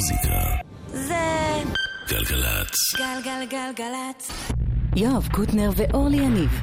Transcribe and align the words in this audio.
המוזיקה. 0.00 0.40
זה 0.92 1.62
גלגלצ. 2.08 2.76
גלגלגלגלצ. 2.96 4.32
יואב 4.96 5.28
קוטנר 5.32 5.70
ואורלי 5.76 6.16
יניב 6.16 6.60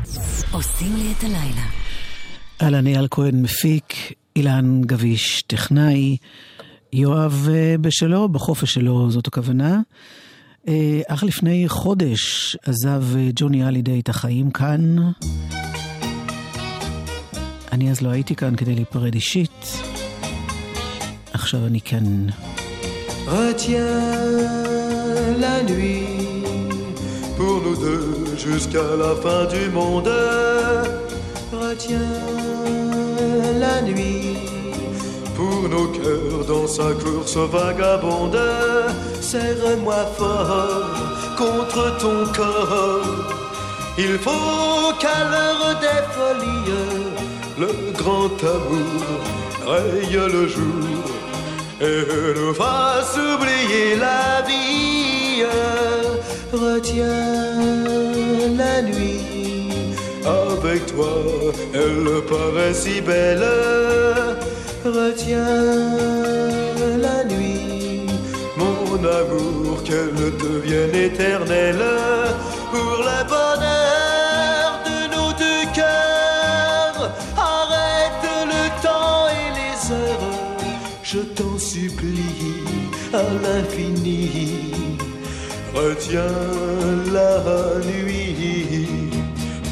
עושים 0.51 0.95
לי 0.95 1.13
את 1.17 1.23
הלילה. 1.23 1.65
אהלן 2.61 2.87
אייל 2.87 3.07
כהן 3.11 3.41
מפיק, 3.41 3.93
אילן 4.35 4.81
גביש 4.81 5.41
טכנאי, 5.41 6.17
יואב 6.93 7.47
אה, 7.51 7.75
בשלו, 7.81 8.29
בחופש 8.29 8.73
שלו 8.73 9.11
זאת 9.11 9.27
הכוונה. 9.27 9.79
אה, 10.67 11.01
אך 11.07 11.23
לפני 11.23 11.63
חודש 11.67 12.55
עזב 12.65 13.03
אה, 13.15 13.29
ג'וני 13.35 13.67
אלידי 13.67 13.99
את 13.99 14.09
החיים 14.09 14.51
כאן. 14.51 14.95
אני 17.71 17.91
אז 17.91 18.01
לא 18.01 18.09
הייתי 18.09 18.35
כאן 18.35 18.55
כדי 18.55 18.75
להיפרד 18.75 19.13
אישית. 19.13 19.65
עכשיו 21.33 21.65
אני 21.65 21.81
כאן. 21.81 22.27
Retiens 23.27 23.83
la 25.37 25.61
nuit 25.63 26.43
pour 27.35 27.61
nous 27.61 27.75
deux 27.75 28.37
jusqu'à 28.37 28.95
la 28.97 29.13
fin 29.21 29.43
du 29.45 29.69
monde. 29.69 30.09
Retiens 31.51 31.99
la 33.59 33.81
nuit 33.81 34.37
pour 35.35 35.67
nos 35.67 35.87
cœurs 35.87 36.45
dans 36.47 36.67
sa 36.67 36.93
course 36.93 37.35
vagabonde. 37.35 38.39
Serre-moi 39.19 40.05
fort 40.17 41.35
contre 41.37 41.97
ton 41.97 42.31
corps. 42.31 43.27
Il 43.97 44.17
faut 44.19 44.93
qu'à 45.01 45.25
l'heure 45.29 45.77
des 45.81 46.01
folies, 46.15 46.73
le 47.59 47.91
grand 47.91 48.37
amour 48.55 49.19
raye 49.65 50.31
le 50.31 50.47
jour 50.47 51.16
nous 51.79 52.53
fasse 52.53 53.17
oublier 53.17 53.95
la 53.99 54.41
vie. 54.47 55.43
Retiens 56.51 57.55
la 58.57 58.81
nuit, 58.81 59.69
avec 60.25 60.85
toi, 60.87 61.13
elle 61.73 62.21
paraît 62.27 62.73
si 62.73 63.01
belle. 63.01 63.45
Retiens 64.85 65.97
la 66.99 67.23
nuit, 67.25 68.07
mon 68.55 68.95
amour, 68.95 69.83
qu'elle 69.83 70.15
devienne 70.37 70.95
éternelle 70.95 71.83
Retiens 85.73 86.21
la 87.11 87.79
nuit. 87.85 88.87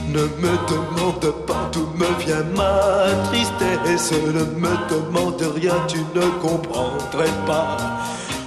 Ne 0.09 0.23
me 0.41 0.53
demande 0.67 1.33
pas 1.45 1.69
d'où 1.71 1.87
me 1.95 2.07
vient 2.23 2.45
ma 2.55 3.11
tristesse. 3.25 4.11
Ne 4.11 4.45
me 4.59 4.73
demande 4.89 5.41
rien, 5.55 5.75
tu 5.87 5.99
ne 6.15 6.25
comprendrais 6.41 7.35
pas. 7.45 7.77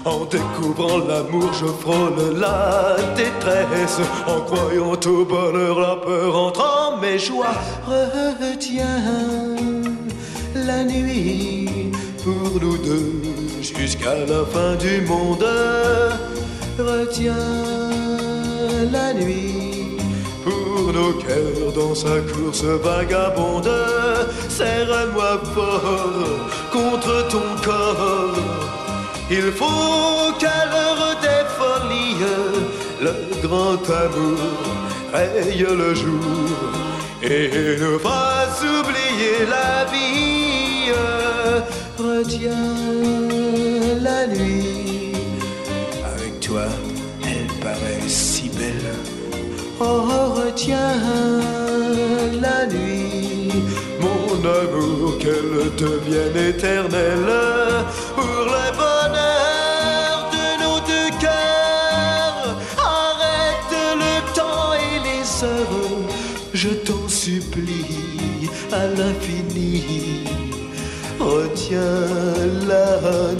En 0.04 0.24
découvrant 0.24 0.98
l'amour, 1.06 1.50
je 1.52 1.66
frôle 1.66 2.38
la 2.40 2.96
détresse. 3.14 4.00
En 4.26 4.40
croyant 4.40 4.98
au 5.06 5.24
bonheur, 5.24 5.78
la 5.78 5.96
peur 5.96 6.36
entre 6.36 6.64
en 6.64 6.96
mes 7.00 7.18
joies. 7.18 7.58
Retiens 7.86 9.02
la 10.54 10.82
nuit 10.84 11.92
pour 12.24 12.60
nous 12.60 12.78
deux 12.78 13.47
jusqu'à 13.76 14.14
la 14.14 14.44
fin 14.52 14.74
du 14.76 15.00
monde. 15.02 15.46
Retiens 16.78 17.34
la 18.92 19.12
nuit 19.14 19.96
pour 20.44 20.92
nos 20.92 21.12
cœurs 21.14 21.72
dans 21.74 21.94
sa 21.94 22.20
course 22.32 22.64
vagabonde. 22.64 23.70
Serre-moi 24.48 25.40
fort 25.54 26.48
contre 26.72 27.28
ton 27.28 27.48
corps. 27.64 28.36
Il 29.30 29.52
faut 29.52 30.32
qu'à 30.38 30.64
l'heure 30.70 31.16
des 31.20 31.44
folies, 31.58 32.24
le 33.00 33.14
grand 33.46 33.84
amour 34.04 34.38
raye 35.12 35.66
le 35.82 35.94
jour 35.94 36.78
et 37.22 37.76
nous 37.80 37.98
fasse 37.98 38.62
oublier 38.62 39.46
la 39.50 39.84
vie. 39.92 40.27
Retiens 42.18 42.50
la 44.02 44.26
nuit, 44.26 45.12
avec 46.04 46.40
toi, 46.40 46.64
elle 47.22 47.46
paraît 47.62 48.08
si 48.08 48.48
belle. 48.48 48.92
Oh, 49.78 50.02
retiens 50.34 50.98
la 52.42 52.66
nuit, 52.66 53.52
mon 54.00 54.34
amour, 54.34 55.18
qu'elle 55.18 55.72
devienne 55.76 56.54
éternelle 56.54 57.30
pour 58.16 58.46
le 58.54 58.66
bonheur 58.82 60.28
de 60.34 60.46
nos 60.62 60.80
deux 60.90 61.10
cœurs. 61.20 62.58
Arrête 62.78 63.74
le 64.02 64.34
temps 64.34 64.72
et 64.74 64.98
les 65.06 65.44
heures, 65.44 66.10
je 66.52 66.70
t'en 66.70 67.06
supplie 67.06 68.50
à 68.72 68.88
l'infini 68.88 70.37
Retiens 71.27 72.07
la 72.67 72.89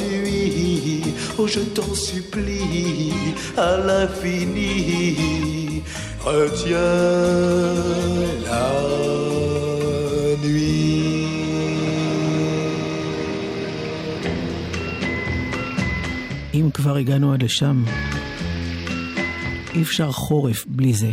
nuit, 0.03 1.03
oh 1.37 1.47
je 1.47 1.59
t'en 1.75 1.93
supplie 1.93 3.13
à 3.57 3.77
l'infini. 3.87 5.83
Retiens 6.25 6.79
la 8.47 8.69
nuit. 10.43 10.83
אם 16.53 16.69
כבר 16.73 16.95
הגענו 16.95 17.33
עד 17.33 17.43
לשם, 17.43 17.83
אי 19.73 19.81
אפשר 19.81 20.11
חורף 20.11 20.65
בלי 20.67 20.93
זה. 20.93 21.11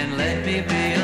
And 0.00 0.16
let 0.16 0.46
me 0.46 0.62
be 0.62 0.99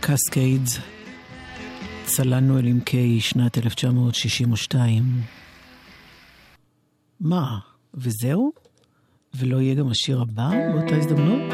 קסקיידס. 0.00 0.78
צללנו 2.04 2.58
אל 2.58 2.66
עמקי 2.66 3.20
שנת 3.20 3.58
1962. 3.58 5.02
מה, 7.20 7.58
וזהו? 7.94 8.52
ולא 9.34 9.60
יהיה 9.60 9.74
גם 9.74 9.88
השיר 9.88 10.20
הבא 10.20 10.50
באותה 10.72 10.96
הזדמנות? 10.96 11.52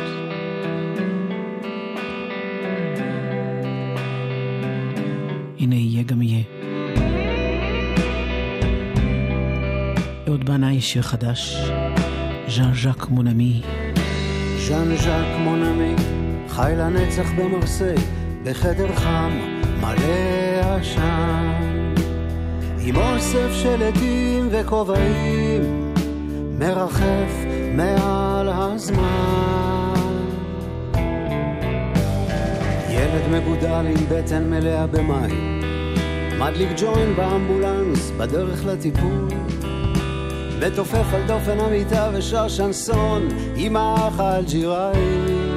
הנה 5.59 5.75
יהיה 5.75 6.03
גם 6.03 6.23
יהיה. 6.23 6.45
אהוד 10.29 10.45
בנאי 10.45 10.81
שיר 10.81 11.03
חדש, 11.03 11.57
ז'אן 12.49 12.75
ז'אק 12.83 13.09
מונמי. 13.09 13.63
ז'אן 14.69 14.97
ז'אק 14.97 15.41
מונמי, 15.45 15.95
חי 16.59 16.73
לנצח 16.77 17.31
במרסיי, 17.37 17.97
בחדר 18.45 18.95
חם, 18.95 19.31
מלא 19.81 20.75
עשן. 20.81 21.53
עם 22.81 22.97
אוסף 22.97 23.51
של 23.53 23.83
עטים 23.83 24.49
וכובעים, 24.51 25.93
מרחף 26.59 27.33
מעל 27.75 28.49
הזמן. 28.49 29.95
ילד 32.91 33.29
מגודל 33.31 33.87
עם 33.87 34.07
בטן 34.09 34.51
מלאה 34.51 34.87
במים, 34.87 35.61
מדליק 36.39 36.69
ג'וין 36.77 37.15
באמבולנס 37.17 38.11
בדרך 38.17 38.65
לטיפול. 38.67 39.29
ותופף 40.61 41.15
על 41.15 41.23
דופן 41.27 41.61
המיטה 41.61 42.11
ושר 42.15 42.49
שנסון 42.49 43.29
עם 43.57 43.77
האח 43.77 44.21
האלג'יראי. 44.21 45.48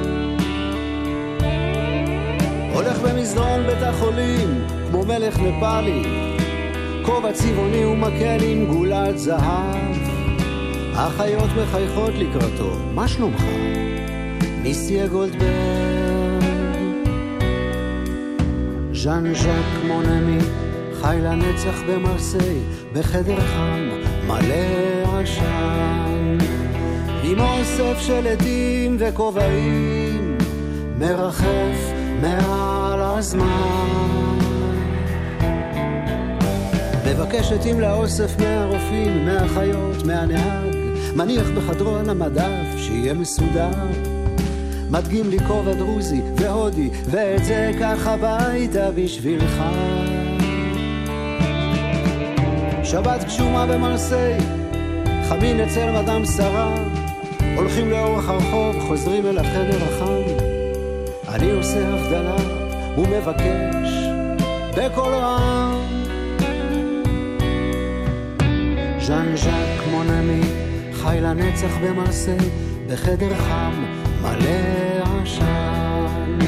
הולך 2.74 2.98
במסדרון 2.98 3.66
בית 3.66 3.82
החולים 3.82 4.64
כמו 4.90 5.04
מלך 5.04 5.38
נפאלי, 5.38 6.02
כובע 7.02 7.32
צבעוני 7.32 7.84
ומקל 7.84 8.38
עם 8.42 8.66
גולת 8.66 9.18
זהב. 9.18 9.96
האחיות 10.94 11.50
מחייכות 11.62 12.10
לקראתו, 12.14 12.76
מה 12.94 13.08
שלומך? 13.08 13.44
מיסיה 14.62 15.06
גולדברג. 15.06 16.42
ז'אן 18.92 19.34
ז'אק 19.34 19.84
מונמי, 19.86 20.38
חי 21.00 21.18
לנצח 21.22 21.82
במרסיי, 21.88 22.58
בחדר 22.92 23.40
חם, 23.40 23.88
מלא 24.26 25.20
עשן. 25.20 26.38
עם 27.22 27.40
אוסף 27.40 28.00
של 28.00 28.26
עדים 28.26 28.96
וכובעים, 28.98 30.38
מרחף 30.98 31.91
מעל 32.22 33.00
הזמן. 33.00 34.38
מבקש 37.06 37.52
עטים 37.52 37.80
לאוסף 37.80 38.40
מהרופאים, 38.40 39.24
מהאחיות, 39.24 40.04
מהנהג, 40.06 40.76
מניח 41.16 41.46
בחדרו 41.56 41.96
על 41.96 42.10
המדף, 42.10 42.76
שיהיה 42.76 43.14
מסודר. 43.14 43.70
מדגים 44.90 45.30
לי 45.30 45.38
כובע 45.38 45.74
דרוזי 45.74 46.20
והודי, 46.36 46.90
ואת 47.04 47.44
זה 47.44 47.70
קח 47.78 48.06
הביתה 48.06 48.90
בשבילך. 48.90 49.62
שבת 52.84 53.24
גשומה 53.24 53.66
במרסיי, 53.66 54.38
חמין 55.28 55.60
אצל 55.60 56.02
מדאם 56.02 56.26
שרה, 56.26 56.74
הולכים 57.56 57.90
לאורך 57.90 58.28
הרחוב, 58.28 58.76
חוזרים 58.88 59.26
אל 59.26 59.38
החדר 59.38 59.84
החם. 59.84 60.21
אני 61.32 61.50
עושה 61.50 61.88
הבדלה 61.88 62.36
ומבקש 62.98 63.90
בקול 64.76 65.14
רם. 65.14 65.80
ז'אן 69.00 69.36
ז'אק 69.36 69.86
מונמי, 69.90 70.40
חי 70.92 71.18
לנצח 71.20 71.76
במרסיי, 71.84 72.38
בחדר 72.88 73.34
חם, 73.34 73.84
מלא 74.22 75.22
עשן. 75.22 76.38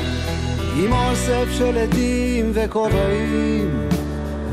עם 0.76 0.92
אוסף 0.92 1.46
של 1.58 1.78
עדים 1.78 2.50
וכובעים, 2.54 3.88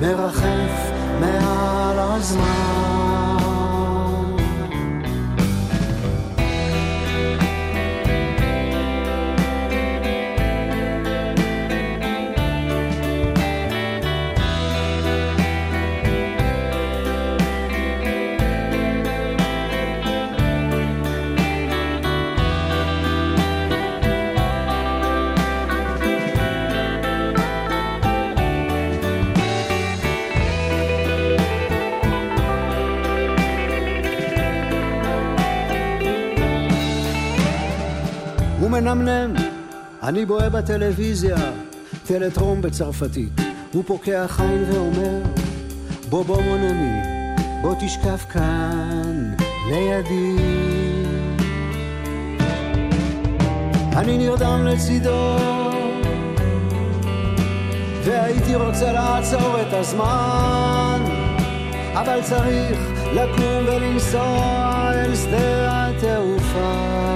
מרחף 0.01 0.91
מעל 1.19 1.99
הזמן. 1.99 2.90
אני 40.11 40.25
בוהה 40.25 40.49
בטלוויזיה, 40.49 41.37
טלטרום 42.07 42.61
בצרפתית. 42.61 43.41
הוא 43.73 43.83
פוקח 43.87 44.39
עין 44.39 44.63
ואומר, 44.71 45.21
בוא 46.09 46.25
בוא 46.25 46.41
מונמי, 46.41 46.99
בוא 47.61 47.75
תשכב 47.79 48.17
כאן 48.17 49.31
לידי. 49.69 50.35
אני 53.95 54.17
נרדם 54.17 54.65
לצידו, 54.65 55.35
והייתי 58.03 58.55
רוצה 58.55 58.91
לעצור 58.91 59.61
את 59.61 59.73
הזמן, 59.73 61.01
אבל 61.93 62.19
צריך 62.23 62.79
לקום 63.13 63.65
ולנסוע 63.67 64.91
אל 64.93 65.15
שדה 65.15 65.87
התעופה. 65.89 67.10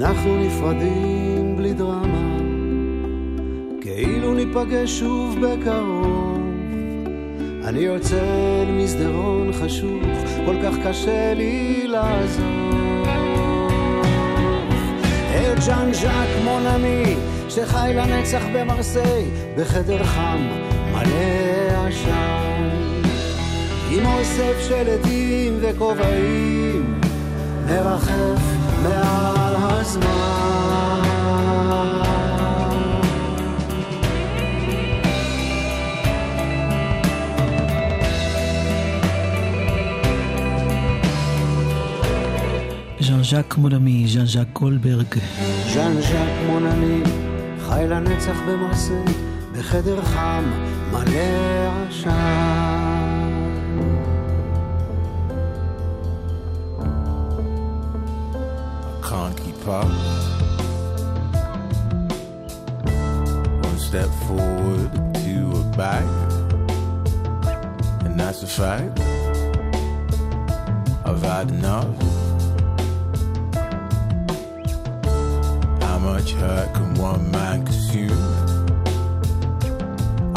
אנחנו 0.00 0.36
נפרדים 0.36 1.56
בלי 1.56 1.72
דרמה, 1.72 2.38
כאילו 3.80 4.34
ניפגש 4.34 4.98
שוב 4.98 5.36
בקרוב. 5.40 6.40
אני 7.64 7.78
יוצא 7.78 8.20
אל 8.62 8.72
מסדרון 8.72 9.52
חשוך, 9.52 10.02
כל 10.46 10.56
כך 10.62 10.74
קשה 10.86 11.34
לי 11.34 11.86
לעזוב. 11.86 13.06
את 15.34 15.62
ז'אן 15.62 15.92
ז'אק 15.92 16.28
מונמי, 16.44 17.16
שחי 17.48 17.92
לנצח 17.94 18.42
במרסיי, 18.54 19.24
בחדר 19.58 20.04
חם 20.04 20.38
מלא 20.92 21.86
עשן. 21.86 22.68
עם 23.90 24.06
אוסף 24.06 24.68
של 24.68 24.88
עדים 24.88 25.58
וכובעים, 25.60 27.00
מרחף 27.66 28.42
מעל 28.82 29.35
ז'אק 43.30 43.56
מונמי, 43.56 44.08
ז'אן 44.08 44.26
ז'אק 44.26 44.46
גולדברג. 44.52 45.14
ז'אן 45.74 46.00
ז'אק 46.00 46.46
מונמי, 46.46 47.02
חי 47.60 47.84
לנצח 47.88 48.36
במרסיי, 48.48 49.14
בחדר 49.52 50.02
חם 50.02 50.44
מלא 50.92 51.20
עשן. 51.88 52.75
Up. 59.68 59.84
One 63.64 63.78
step 63.78 64.08
forward, 64.26 64.90
two 65.14 65.64
back, 65.76 66.04
and 68.04 68.18
that's 68.18 68.42
a 68.42 68.46
fact. 68.46 69.00
I've 71.04 71.22
had 71.22 71.50
enough. 71.50 71.96
How 75.82 75.98
much 75.98 76.32
hurt 76.32 76.74
can 76.74 76.94
one 76.94 77.30
man 77.30 77.64
consume? 77.64 78.36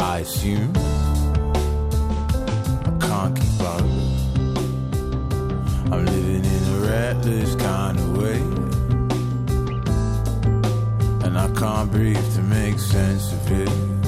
I 0.00 0.20
assume 0.20 0.72
I 2.84 2.90
can't 3.00 3.36
keep 3.38 3.60
up. 3.60 3.80
I'm 5.92 6.04
living 6.04 6.44
in 6.44 6.62
a 6.74 6.78
reckless 6.88 7.54
kind 7.56 7.98
of 7.98 8.09
can't 11.60 11.92
breathe 11.92 12.34
to 12.34 12.40
make 12.40 12.78
sense 12.78 13.34
of 13.34 13.52
it. 13.52 13.99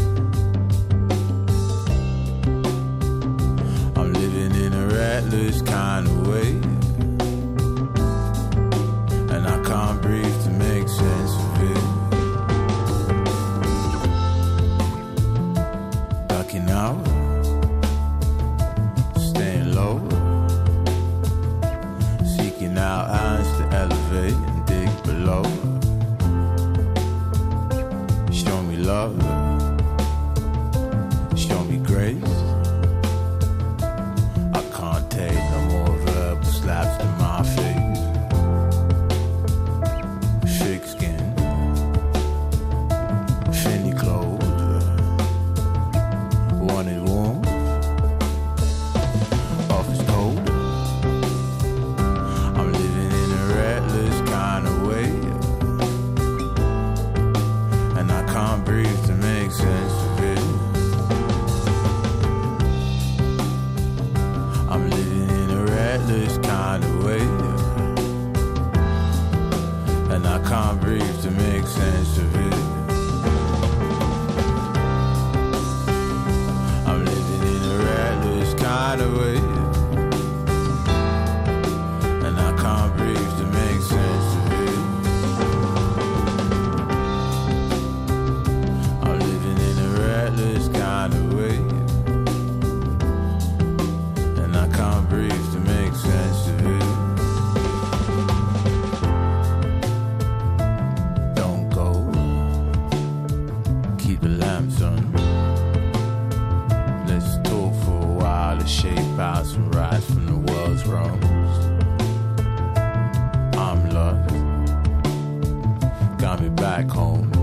I'll 116.33 116.39
be 116.39 116.49
back 116.49 116.89
home. 116.89 117.42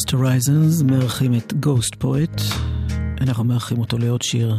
Lost 0.00 0.12
Horizons 0.12 0.84
מארחים 0.84 1.34
את 1.34 1.52
Ghost 1.52 2.04
Poet. 2.04 2.42
אנחנו 3.20 3.44
מארחים 3.44 3.78
אותו 3.78 3.98
לעוד 3.98 4.22
שיר 4.22 4.56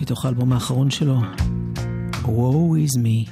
מתוך 0.00 0.24
האלבום 0.24 0.52
האחרון 0.52 0.90
שלו, 0.90 1.20
Woe 2.24 2.76
is 2.86 2.98
me. 2.98 3.30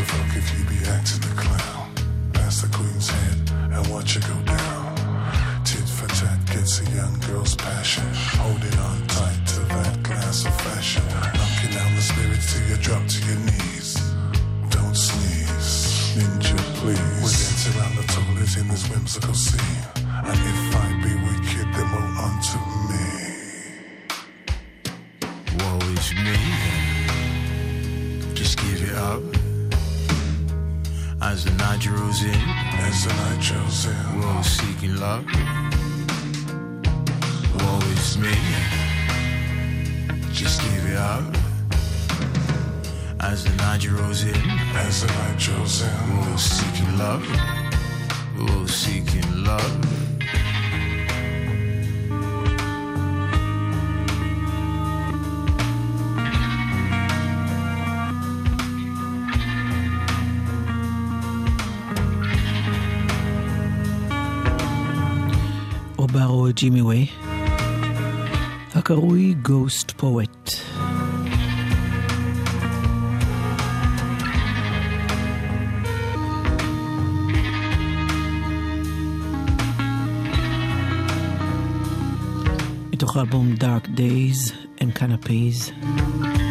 A 0.00 0.04
fuck 0.04 0.36
if 0.36 0.46
you 0.56 0.64
be 0.64 0.78
acting 0.90 1.22
a 1.24 1.34
clown? 1.34 1.90
Pass 2.32 2.62
the 2.62 2.68
queen's 2.68 3.10
head 3.10 3.38
and 3.72 3.86
watch 3.88 4.16
it 4.16 4.22
go 4.26 4.38
down. 4.44 4.94
Tit 5.64 5.88
for 5.88 6.06
tat 6.08 6.38
gets 6.46 6.80
a 6.80 6.84
young 6.94 7.18
girl's 7.26 7.54
passion. 7.56 8.04
Holding 8.38 8.78
on 8.78 9.06
tight 9.08 9.42
to 9.54 9.60
that 9.74 10.02
glass 10.02 10.46
of 10.46 10.54
fashion. 10.60 11.02
Knocking 11.34 11.72
down 11.76 11.94
the 11.96 12.02
spirits 12.02 12.52
till 12.52 12.66
you 12.68 12.76
drop 12.76 13.06
to 13.06 13.18
your 13.26 13.40
knees. 13.48 13.98
Don't 14.70 14.96
sneeze, 14.96 16.14
ninja 16.14 16.58
please. 16.78 16.98
We 17.24 17.30
dance 17.42 17.64
around 17.74 17.94
the 17.96 18.06
toilet 18.12 18.56
in 18.56 18.68
this 18.68 18.88
whimsical 18.90 19.34
scene. 19.34 19.84
And 19.96 20.38
if 20.52 20.76
I 20.76 20.87
As 31.78 31.84
the 31.84 31.92
night 31.92 32.10
draws 32.10 32.22
in, 32.24 32.48
As 32.80 33.04
the 33.04 33.14
night 33.14 33.40
draws 33.40 33.86
in, 33.86 34.20
we're 34.20 34.26
all 34.26 34.42
seeking 34.42 34.96
love. 34.96 35.24
Woe 37.54 37.78
is 37.92 38.18
me. 38.18 38.34
Just 40.32 40.60
give 40.62 40.86
it 40.86 40.96
up. 40.96 41.22
As 43.20 43.44
the 43.44 43.54
night 43.62 43.80
draws 43.80 44.24
in, 44.24 44.50
as 44.74 45.02
the 45.02 45.06
night 45.06 45.38
draws 45.38 45.82
in. 45.82 46.16
we're 46.16 46.30
all 46.30 46.38
seeking 46.38 46.98
love. 46.98 47.24
We're 48.36 48.58
all 48.58 48.66
seeking 48.66 49.44
love. 49.44 49.97
ג'ימי 66.57 66.81
ווי, 66.81 67.05
הקרוי 68.75 69.33
גוסט 69.33 69.91
פואט. 69.91 70.49
מתוך 82.91 83.17
האלבום 83.17 83.53
Dark 83.59 83.87
Days 83.97 84.51
and 84.79 84.99
Canopies. 84.99 86.46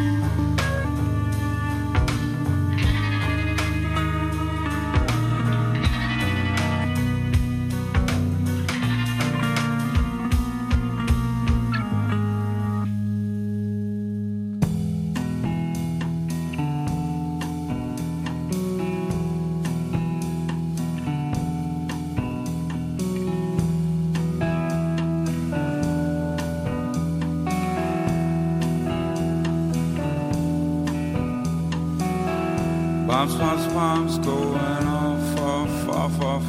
Bombs, 33.28 33.68
bombs, 33.68 33.68
bombs 33.74 34.20
going 34.20 34.88
off, 34.88 35.40
off, 35.40 35.90
off, 35.90 36.22
off. 36.22 36.48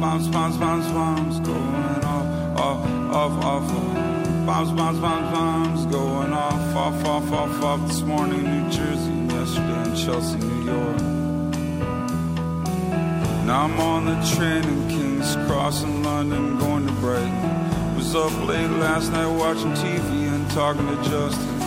Bombs, 0.00 0.28
bombs, 0.28 0.56
bombs, 0.56 0.86
bombs 0.86 1.40
going 1.40 2.04
off, 2.04 2.58
off, 2.58 2.86
off, 3.12 3.44
off. 3.44 4.46
Bombs, 4.46 4.72
bombs, 4.72 4.98
bombs, 4.98 5.30
bombs 5.30 5.86
going 5.86 6.32
off, 6.32 6.74
off, 6.74 7.04
off, 7.04 7.32
off, 7.32 7.62
off. 7.62 7.86
This 7.86 8.00
morning, 8.00 8.44
New 8.44 8.70
Jersey, 8.70 9.12
yesterday 9.28 9.90
in 9.90 9.94
Chelsea, 9.94 10.38
New 10.38 10.72
York. 10.72 11.00
Now 13.44 13.64
I'm 13.64 13.78
on 13.78 14.06
the 14.06 14.34
train 14.34 14.64
in 14.64 14.88
King's 14.88 15.36
Cross 15.46 15.82
in 15.82 16.02
London, 16.02 16.58
going 16.58 16.86
to 16.86 16.92
Brighton. 16.94 17.94
Was 17.94 18.14
up 18.14 18.32
late 18.48 18.70
last 18.70 19.12
night 19.12 19.26
watching 19.26 19.72
TV 19.72 20.34
and 20.34 20.50
talking 20.52 20.86
to 20.86 20.96
Justin 21.10 21.60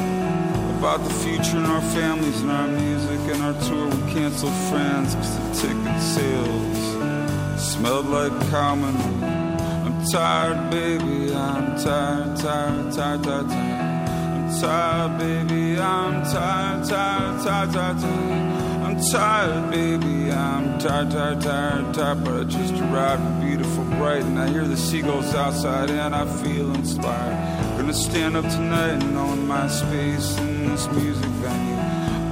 about 0.80 1.04
the 1.04 1.14
future 1.14 1.58
and 1.58 1.68
our 1.68 1.82
families 1.82 2.42
and 2.42 2.50
our 2.50 2.68
music 2.68 3.03
and 3.34 3.44
our 3.44 3.54
tour. 3.64 3.86
We 3.88 4.14
canceled 4.14 4.54
France 4.70 5.16
because 5.16 5.38
the 5.38 5.68
ticket 5.68 6.02
sales 6.02 7.62
smelled 7.62 8.08
like 8.08 8.34
common. 8.50 8.96
I'm 9.24 10.06
tired, 10.06 10.70
baby. 10.70 11.34
I'm 11.34 11.76
tired, 11.78 12.38
tired, 12.38 12.94
tired, 12.94 13.24
tired, 13.24 13.50
tired. 13.50 14.10
I'm 14.36 14.62
tired, 14.62 15.20
baby. 15.20 15.80
I'm 15.80 16.24
tired, 16.24 16.88
tired, 16.88 17.44
tired, 17.44 17.74
tired, 17.74 18.00
tired. 18.00 18.84
I'm 18.86 19.02
tired, 19.12 19.72
baby. 19.72 20.32
I'm 20.32 20.78
tired, 20.80 21.12
tired, 21.12 21.42
tired, 21.42 21.94
tired. 21.94 22.24
But 22.24 22.42
I 22.42 22.44
just 22.44 22.74
arrived 22.76 23.24
in 23.24 23.48
beautiful 23.48 23.84
Brighton. 23.98 24.38
I 24.38 24.50
hear 24.50 24.66
the 24.66 24.78
seagulls 24.78 25.34
outside 25.34 25.90
and 25.90 26.14
I 26.14 26.26
feel 26.44 26.74
inspired. 26.76 27.78
Gonna 27.78 27.94
stand 27.94 28.38
up 28.38 28.46
tonight 28.46 29.04
and 29.04 29.18
own 29.18 29.48
my 29.48 29.68
space 29.68 30.38
in 30.38 30.70
this 30.70 30.88
music. 30.92 31.33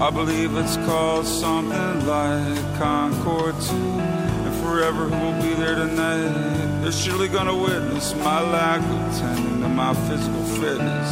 I 0.01 0.09
believe 0.09 0.57
it's 0.57 0.77
called 0.77 1.27
something 1.27 2.07
like 2.07 2.79
Concorde 2.79 3.53
2. 3.61 3.75
And 3.75 4.55
forever 4.63 5.07
who'll 5.07 5.39
be 5.43 5.53
there 5.53 5.75
tonight? 5.75 6.81
They're 6.81 6.91
surely 6.91 7.27
gonna 7.27 7.55
witness 7.55 8.15
my 8.15 8.41
lack 8.41 8.81
of 8.81 9.19
tending 9.19 9.61
to 9.61 9.69
my 9.69 9.93
physical 9.93 10.43
fitness. 10.59 11.09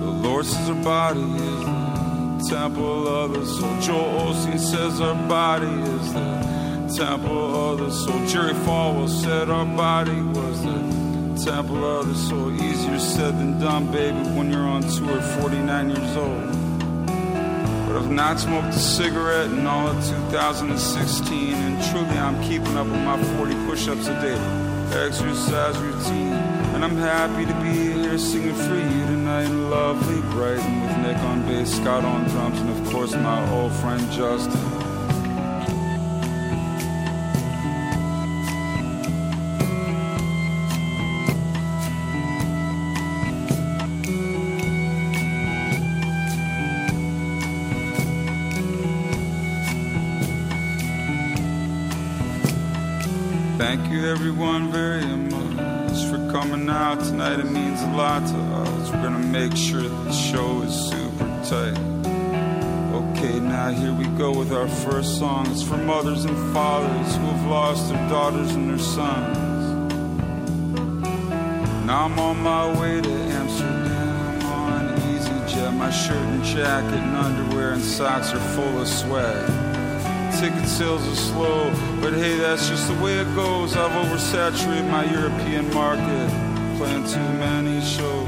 The 0.00 0.12
Lord 0.26 0.46
says 0.46 0.70
our 0.70 0.82
body 0.82 1.20
is 1.20 2.48
the 2.48 2.54
temple 2.56 3.06
of 3.06 3.34
the 3.34 3.44
soul. 3.44 3.80
Joel 3.82 4.32
Osteen 4.32 4.58
says 4.58 4.98
our 4.98 5.28
body 5.28 5.66
is 5.66 6.14
the 6.14 6.94
temple 6.96 7.70
of 7.70 7.80
the 7.80 7.90
soul. 7.90 8.26
Jerry 8.26 8.54
Falwell 8.64 9.10
said 9.10 9.50
our 9.50 9.66
body 9.66 10.22
temple 11.44 11.84
of 11.84 12.08
the 12.08 12.14
soul. 12.14 12.52
Easier 12.52 12.98
said 12.98 13.38
than 13.38 13.58
done, 13.58 13.90
baby, 13.90 14.18
when 14.36 14.50
you're 14.50 14.60
on 14.60 14.82
tour 14.82 15.18
at 15.18 15.40
49 15.40 15.90
years 15.90 16.16
old. 16.16 16.46
But 17.86 17.96
I've 17.96 18.10
not 18.10 18.38
smoked 18.38 18.68
a 18.68 18.78
cigarette 18.78 19.50
in 19.50 19.66
all 19.66 19.88
of 19.88 19.96
2016, 20.06 21.54
and 21.54 21.82
truly 21.90 22.18
I'm 22.18 22.40
keeping 22.42 22.76
up 22.76 22.86
with 22.86 23.02
my 23.02 23.22
40 23.36 23.54
push 23.66 23.88
ups 23.88 24.06
a 24.06 24.20
day 24.20 24.70
exercise 24.92 25.78
routine. 25.78 26.32
And 26.74 26.84
I'm 26.84 26.96
happy 26.96 27.46
to 27.46 27.54
be 27.60 28.02
here 28.02 28.18
singing 28.18 28.54
for 28.54 28.74
you 28.74 29.04
tonight 29.06 29.44
in 29.44 29.70
lovely 29.70 30.20
Brighton 30.32 30.82
with 30.82 30.96
Nick 30.98 31.16
on 31.18 31.42
bass, 31.46 31.76
Scott 31.76 32.04
on 32.04 32.28
drums, 32.28 32.60
and 32.60 32.70
of 32.70 32.92
course 32.92 33.14
my 33.14 33.50
old 33.52 33.72
friend 33.72 34.00
Justin. 34.12 34.79
We're 58.00 59.02
gonna 59.02 59.18
make 59.18 59.54
sure 59.54 59.82
the 59.82 60.10
show 60.10 60.62
is 60.62 60.74
super 60.74 61.26
tight. 61.44 61.78
Okay, 62.94 63.38
now 63.38 63.68
here 63.68 63.92
we 63.92 64.06
go 64.16 64.32
with 64.32 64.54
our 64.54 64.68
first 64.68 65.18
song. 65.18 65.46
It's 65.50 65.62
for 65.62 65.76
mothers 65.76 66.24
and 66.24 66.36
fathers 66.54 67.16
who 67.16 67.26
have 67.26 67.46
lost 67.46 67.90
their 67.90 68.08
daughters 68.08 68.52
and 68.54 68.70
their 68.70 68.78
sons. 68.78 69.36
Now 71.84 72.06
I'm 72.06 72.18
on 72.18 72.42
my 72.42 72.80
way 72.80 73.02
to 73.02 73.10
Amsterdam. 73.10 74.44
on 74.46 74.96
EasyJet. 75.12 75.76
my 75.76 75.90
shirt 75.90 76.16
and 76.16 76.42
jacket 76.42 76.94
and 76.94 77.16
underwear 77.16 77.72
and 77.72 77.82
socks 77.82 78.32
are 78.32 78.40
full 78.56 78.80
of 78.80 78.88
sweat. 78.88 79.46
Ticket 80.40 80.66
sales 80.66 81.06
are 81.06 81.16
slow, 81.16 81.70
but 82.00 82.14
hey, 82.14 82.38
that's 82.38 82.66
just 82.66 82.88
the 82.88 82.94
way 83.04 83.18
it 83.18 83.34
goes. 83.34 83.76
I've 83.76 83.92
oversaturated 83.92 84.88
my 84.90 85.04
European 85.04 85.72
market, 85.74 86.49
playing 86.80 87.04
too 87.04 87.30
many 87.36 87.78
shows. 87.82 88.26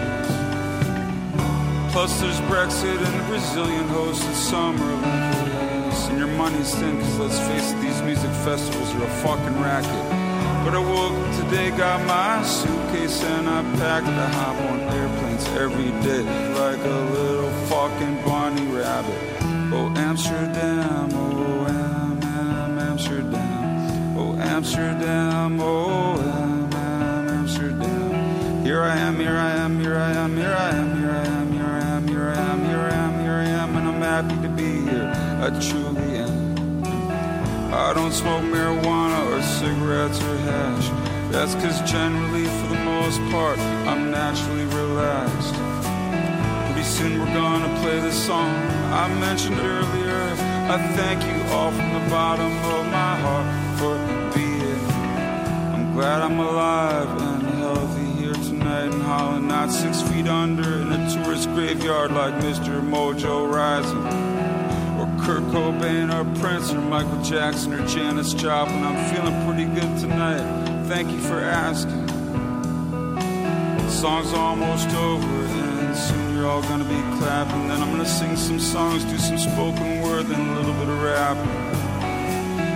Plus, 1.90 2.20
there's 2.20 2.38
Brexit 2.52 2.98
and 3.06 3.14
the 3.18 3.24
Brazilian 3.26 3.86
hosted 3.88 4.34
Summer 4.34 4.84
Olympics. 4.92 6.00
And 6.08 6.18
your 6.18 6.32
money's 6.36 6.74
thin, 6.74 7.00
cause 7.00 7.18
let's 7.18 7.38
face 7.48 7.72
it, 7.72 7.80
these 7.80 8.02
music 8.02 8.30
festivals 8.44 8.94
are 8.96 9.04
a 9.04 9.14
fucking 9.24 9.56
racket. 9.58 10.04
But 10.64 10.74
I 10.74 10.80
woke 10.80 11.12
up 11.12 11.30
today, 11.40 11.70
got 11.70 12.04
my 12.06 12.42
suitcase, 12.42 13.24
and 13.24 13.48
I 13.48 13.62
packed 13.80 14.04
to 14.04 14.26
hop 14.36 14.56
on 14.70 14.80
airplanes 14.98 15.46
every 15.64 15.90
day 16.06 16.24
like 16.60 16.84
a 16.84 16.98
little 17.16 17.52
fucking 17.72 18.16
bunny 18.22 18.66
rabbit. 18.66 19.20
Oh, 19.72 19.90
Amsterdam, 19.96 21.08
oh, 21.14 21.66
Am, 21.68 22.22
Am, 22.22 22.78
Amsterdam. 22.78 24.18
Oh, 24.18 24.36
Amsterdam, 24.38 25.58
oh, 25.58 25.91
don't 38.02 38.12
smoke 38.12 38.42
marijuana 38.42 39.20
or 39.30 39.40
cigarettes 39.42 40.20
or 40.20 40.36
hash. 40.38 40.88
That's 41.30 41.54
cause 41.54 41.80
generally, 41.88 42.46
for 42.46 42.66
the 42.74 42.82
most 42.84 43.20
part, 43.30 43.56
I'm 43.86 44.10
naturally 44.10 44.64
relaxed. 44.64 45.54
Pretty 46.66 46.82
soon 46.82 47.20
we're 47.20 47.32
gonna 47.32 47.72
play 47.80 48.00
the 48.00 48.10
song 48.10 48.50
I 49.02 49.06
mentioned 49.20 49.60
earlier. 49.60 50.20
I 50.74 50.78
thank 50.96 51.22
you 51.22 51.38
all 51.54 51.70
from 51.70 51.92
the 51.92 52.10
bottom 52.10 52.52
of 52.74 52.86
my 52.86 53.14
heart 53.24 53.48
for 53.78 53.94
being. 54.34 54.84
I'm 55.72 55.94
glad 55.94 56.22
I'm 56.22 56.40
alive 56.40 57.08
and 57.22 57.42
healthy 57.60 58.06
here 58.20 58.34
tonight 58.34 58.86
in 58.86 59.00
Holland, 59.00 59.46
not 59.46 59.70
six 59.70 60.02
feet 60.02 60.26
under 60.26 60.80
in 60.82 60.90
a 60.90 61.10
tourist 61.14 61.48
graveyard 61.50 62.10
like 62.10 62.34
Mr. 62.42 62.82
Mojo 62.82 63.48
Rising. 63.48 64.31
Kurt 65.22 65.42
Cobain 65.54 66.10
or 66.12 66.24
Prince 66.40 66.72
or 66.72 66.80
Michael 66.80 67.22
Jackson 67.22 67.72
or 67.72 67.86
Janis 67.86 68.34
Joplin. 68.34 68.82
I'm 68.82 69.14
feeling 69.14 69.46
pretty 69.46 69.66
good 69.66 70.00
tonight. 70.00 70.42
Thank 70.88 71.12
you 71.12 71.20
for 71.20 71.38
asking. 71.38 72.06
The 73.76 73.90
song's 73.90 74.32
almost 74.32 74.88
over, 74.90 75.26
and 75.26 75.96
soon 75.96 76.34
you're 76.34 76.48
all 76.48 76.62
gonna 76.62 76.84
be 76.84 77.00
clapping. 77.18 77.68
Then 77.68 77.80
I'm 77.82 77.92
gonna 77.92 78.04
sing 78.04 78.34
some 78.36 78.58
songs, 78.58 79.04
do 79.04 79.16
some 79.18 79.38
spoken 79.38 80.02
word, 80.02 80.26
then 80.26 80.40
a 80.40 80.54
little 80.56 80.74
bit 80.74 80.88
of 80.88 81.02
rap. 81.02 81.36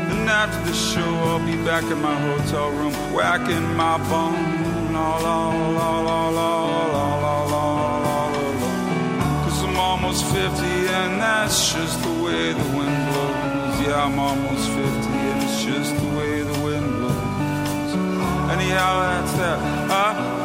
Then 0.08 0.28
after 0.28 0.70
the 0.70 0.76
show, 0.76 1.14
I'll 1.28 1.44
be 1.44 1.56
back 1.64 1.82
in 1.82 2.00
my 2.00 2.16
hotel 2.28 2.70
room, 2.70 2.92
whacking 3.12 3.74
my 3.74 3.98
bone. 4.08 4.92
La 4.92 5.18
la 5.18 5.48
la 5.50 6.00
la 6.00 6.28
la 6.28 6.86
la 6.86 7.06
la 7.16 7.44
la 7.44 8.32
Cause 9.42 9.62
I'm 9.64 9.76
almost 9.76 10.24
50, 10.26 10.64
and 11.00 11.20
that's 11.20 11.72
just 11.74 12.02
the 12.02 12.15
way 12.26 12.52
the 12.52 12.68
wind 12.76 12.98
blows. 13.08 13.80
Yeah, 13.86 14.04
I'm 14.04 14.18
almost 14.18 14.68
50, 14.68 14.82
and 14.82 15.42
it's 15.44 15.64
just 15.64 15.94
the 15.96 16.08
way 16.18 16.42
the 16.42 16.58
wind 16.60 16.90
blows. 16.98 17.92
Anyhow, 18.50 18.90
that's 19.00 19.32
that. 19.34 19.58
I 19.90 20.35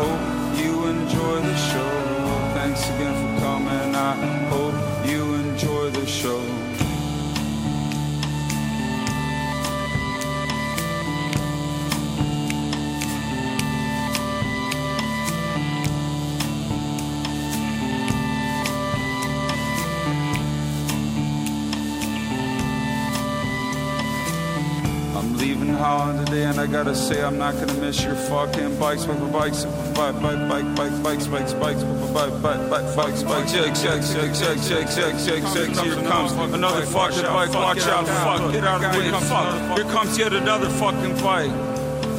Holland 26.32 26.52
and 26.52 26.60
I 26.60 26.68
gotta 26.68 26.96
say 26.96 27.22
I'm 27.22 27.38
not 27.38 27.56
gonna 27.56 27.74
miss 27.82 28.02
your 28.04 28.16
fucking 28.16 28.80
bikes, 28.80 29.06
bike, 29.06 29.32
bikes, 29.32 29.66
bike, 29.66 30.22
bike, 30.22 30.50
bike, 30.50 30.76
bike, 30.76 31.04
bikes, 31.04 31.28
bikes, 31.28 31.54
bikes, 31.54 31.54
bikes, 31.54 31.84
whip-back 31.84 32.42
bike, 32.42 32.70
bike, 32.70 32.70
bike, 32.70 32.96
bikes, 32.96 33.24
bikes, 33.24 33.52
shake, 33.52 33.76
shake, 33.76 34.04
shake, 34.04 34.36
shake, 34.36 34.62
shake, 34.64 34.88
shake, 34.88 35.20
shake, 35.20 35.46
shake. 35.54 35.86
Here 35.86 36.10
comes 36.10 36.32
another 36.54 36.86
fucking 36.86 37.24
bike. 37.24 37.54
Watch 37.54 37.80
out, 37.80 38.08
fuck, 38.08 38.52
get 38.54 38.64
out 38.64 38.84
of 38.84 38.94
the 38.94 39.00
way, 39.00 39.12
fuck. 39.12 39.78
Here 39.78 39.92
comes 39.92 40.18
yet 40.18 40.34
another 40.34 40.70
fucking 40.70 41.16
bike. 41.22 41.71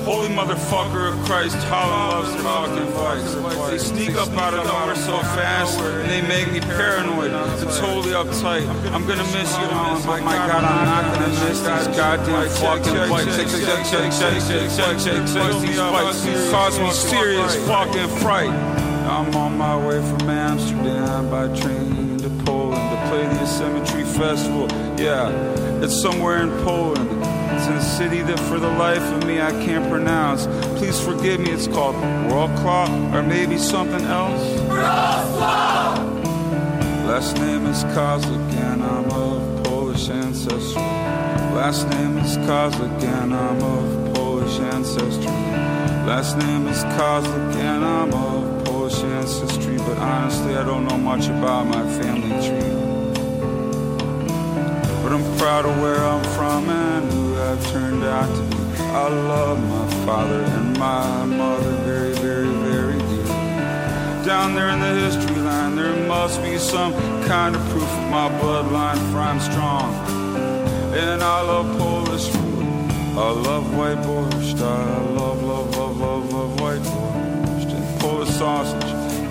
Holy 0.05 0.29
motherfucker 0.29 1.13
of 1.13 1.25
Christ, 1.27 1.57
Holland 1.71 2.43
loves 2.43 2.75
their 2.75 2.87
fucking 2.91 3.43
bikes. 3.43 3.71
They 3.71 3.79
sneak 3.79 4.17
up 4.17 4.31
out 4.31 4.53
of 4.53 4.67
nowhere 4.67 4.97
so 4.97 5.19
fast, 5.39 5.79
and 5.81 6.11
they 6.11 6.23
make 6.23 6.51
me 6.53 6.61
paranoid. 6.61 7.31
They're 7.31 7.79
totally 7.79 8.11
uptight. 8.11 8.67
I'm 8.93 9.07
gonna 9.07 9.23
miss 9.31 9.51
you, 9.59 9.67
Holland, 9.71 10.05
but 10.05 10.23
my 10.23 10.35
God, 10.35 10.65
I'm 10.65 10.85
not 10.87 11.15
gonna 11.15 11.29
miss 11.29 11.61
these 11.61 11.97
goddamn 11.97 12.49
fucking 12.51 12.95
bikes. 13.11 13.37
Shake, 13.37 13.49
shake, 13.49 13.87
shake, 13.87 14.13
shake, 14.13 14.43
shake, 14.43 14.71
shake, 14.71 14.99
shake, 14.99 15.27
shake. 15.29 15.63
These 15.63 15.79
bikes 15.79 16.51
cause 16.51 16.79
me 16.81 16.91
serious 16.91 17.55
fucking 17.69 18.09
fright. 18.19 18.51
I'm 19.07 19.35
on 19.37 19.57
my 19.57 19.77
way 19.77 20.01
from 20.01 20.29
Amsterdam 20.29 21.31
by 21.31 21.47
train 21.59 22.17
to 22.19 22.31
Poland 22.45 22.91
to 22.91 23.09
play 23.09 23.25
the 23.27 23.47
Symmetry 23.47 24.05
Festival. 24.05 24.67
Yeah, 24.99 25.31
it's 25.83 26.01
somewhere 26.01 26.43
in 26.43 26.51
Poland. 26.65 27.12
It's 27.63 27.71
in 27.71 27.77
a 27.77 27.81
city 27.81 28.23
that 28.23 28.41
for 28.41 28.59
the 28.59 28.67
life 28.67 29.05
of 29.13 29.25
me 29.25 29.41
I 29.41 29.53
can't 29.53 29.89
pronounce. 29.89 30.49
Please 30.81 30.99
forgive 30.99 31.39
me, 31.39 31.53
it's 31.53 31.69
called 31.69 31.95
Wrocław 31.95 33.15
or 33.15 33.23
maybe 33.23 33.57
something 33.57 34.05
else. 34.07 34.43
Last 37.07 37.37
name 37.37 37.67
is 37.67 37.85
Kozelek 37.95 38.53
and 38.55 38.83
I'm 38.83 39.09
of 39.13 39.63
Polish 39.63 40.09
ancestry. 40.09 40.83
Last 41.55 41.89
name 41.91 42.19
is 42.19 42.37
Kozelek 42.39 43.05
and 43.05 43.33
I'm 43.33 43.63
of 43.63 44.15
Polish 44.17 44.59
ancestry. 44.59 45.27
Last 46.05 46.37
name 46.39 46.67
is 46.67 46.83
Kozelek 46.99 47.55
and 47.59 47.85
I'm 47.85 48.13
of 48.13 48.65
Polish 48.65 49.01
ancestry, 49.05 49.77
but 49.77 49.99
honestly 49.99 50.57
I 50.57 50.65
don't 50.65 50.85
know 50.89 50.99
much 50.99 51.29
about 51.29 51.69
my 51.69 51.87
family. 52.01 52.32
But 55.03 55.13
I'm 55.13 55.37
proud 55.37 55.67
of 55.67 55.81
where 55.81 55.99
I'm 55.99 56.23
from 56.37 56.71
and 56.71 57.11
who 57.13 57.37
I've 57.37 57.71
turned 57.73 58.05
out 58.05 58.29
to 58.35 58.43
be. 58.43 58.63
I 58.79 59.09
love 59.09 59.59
my 59.69 60.07
father 60.07 60.43
and 60.43 60.79
my 60.79 61.25
mother 61.25 61.73
very, 61.83 62.15
very, 62.15 62.47
very 62.47 62.99
dearly. 62.99 64.25
Down 64.25 64.55
there 64.55 64.69
in 64.69 64.79
the 64.79 64.95
history 64.95 65.37
line, 65.37 65.75
there 65.75 66.07
must 66.07 66.41
be 66.43 66.57
some 66.57 66.93
kind 67.25 67.57
of 67.57 67.63
proof 67.71 67.83
of 67.83 68.11
my 68.11 68.29
bloodline, 68.41 68.99
for 69.11 69.19
I'm 69.19 69.41
strong. 69.41 69.93
And 70.95 71.23
I 71.23 71.41
love 71.43 71.67
Polish 71.79 72.29
food. 72.29 72.63
I 73.19 73.31
love 73.49 73.77
white 73.77 73.99
borscht. 74.07 74.61
I 74.61 75.01
love, 75.21 75.43
love, 75.43 75.77
love, 75.77 75.97
love, 75.99 76.33
love 76.33 76.61
white 76.61 76.81
borscht 76.81 77.75
and 77.75 78.01
Polish 78.01 78.31
sausage. 78.31 78.91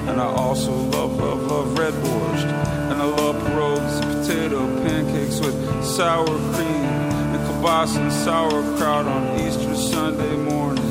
And 0.09 0.19
I 0.19 0.25
also 0.25 0.71
love, 0.71 1.17
love, 1.17 1.43
love 1.49 1.79
red 1.79 1.93
borscht. 1.93 2.51
And 2.91 3.01
I 3.01 3.05
love 3.05 3.35
pierogies 3.43 3.70
pancakes 4.83 5.39
with 5.39 5.55
sour 5.83 6.25
cream 6.25 6.85
and 7.33 7.41
kielbasa 7.47 7.97
and 7.97 8.11
sauerkraut 8.11 9.05
on 9.05 9.39
Easter 9.39 9.75
Sunday 9.75 10.35
morning. 10.37 10.83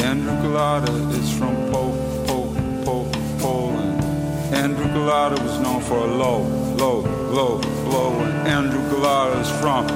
Andrew 0.00 0.36
Golota 0.42 1.10
is 1.18 1.32
from 1.38 1.54
po, 1.72 1.92
po, 2.26 2.52
po, 2.84 3.10
Poland. 3.38 4.02
Andrew 4.54 4.86
Golota 4.86 5.38
was 5.42 5.58
known 5.60 5.80
for 5.82 5.98
a 5.98 6.06
low, 6.06 6.42
low, 6.76 7.00
low 7.30 7.58
blow. 7.84 8.12
And 8.20 8.48
Andrew 8.48 8.82
Golota 8.90 9.40
is 9.40 9.50
from 9.60 9.86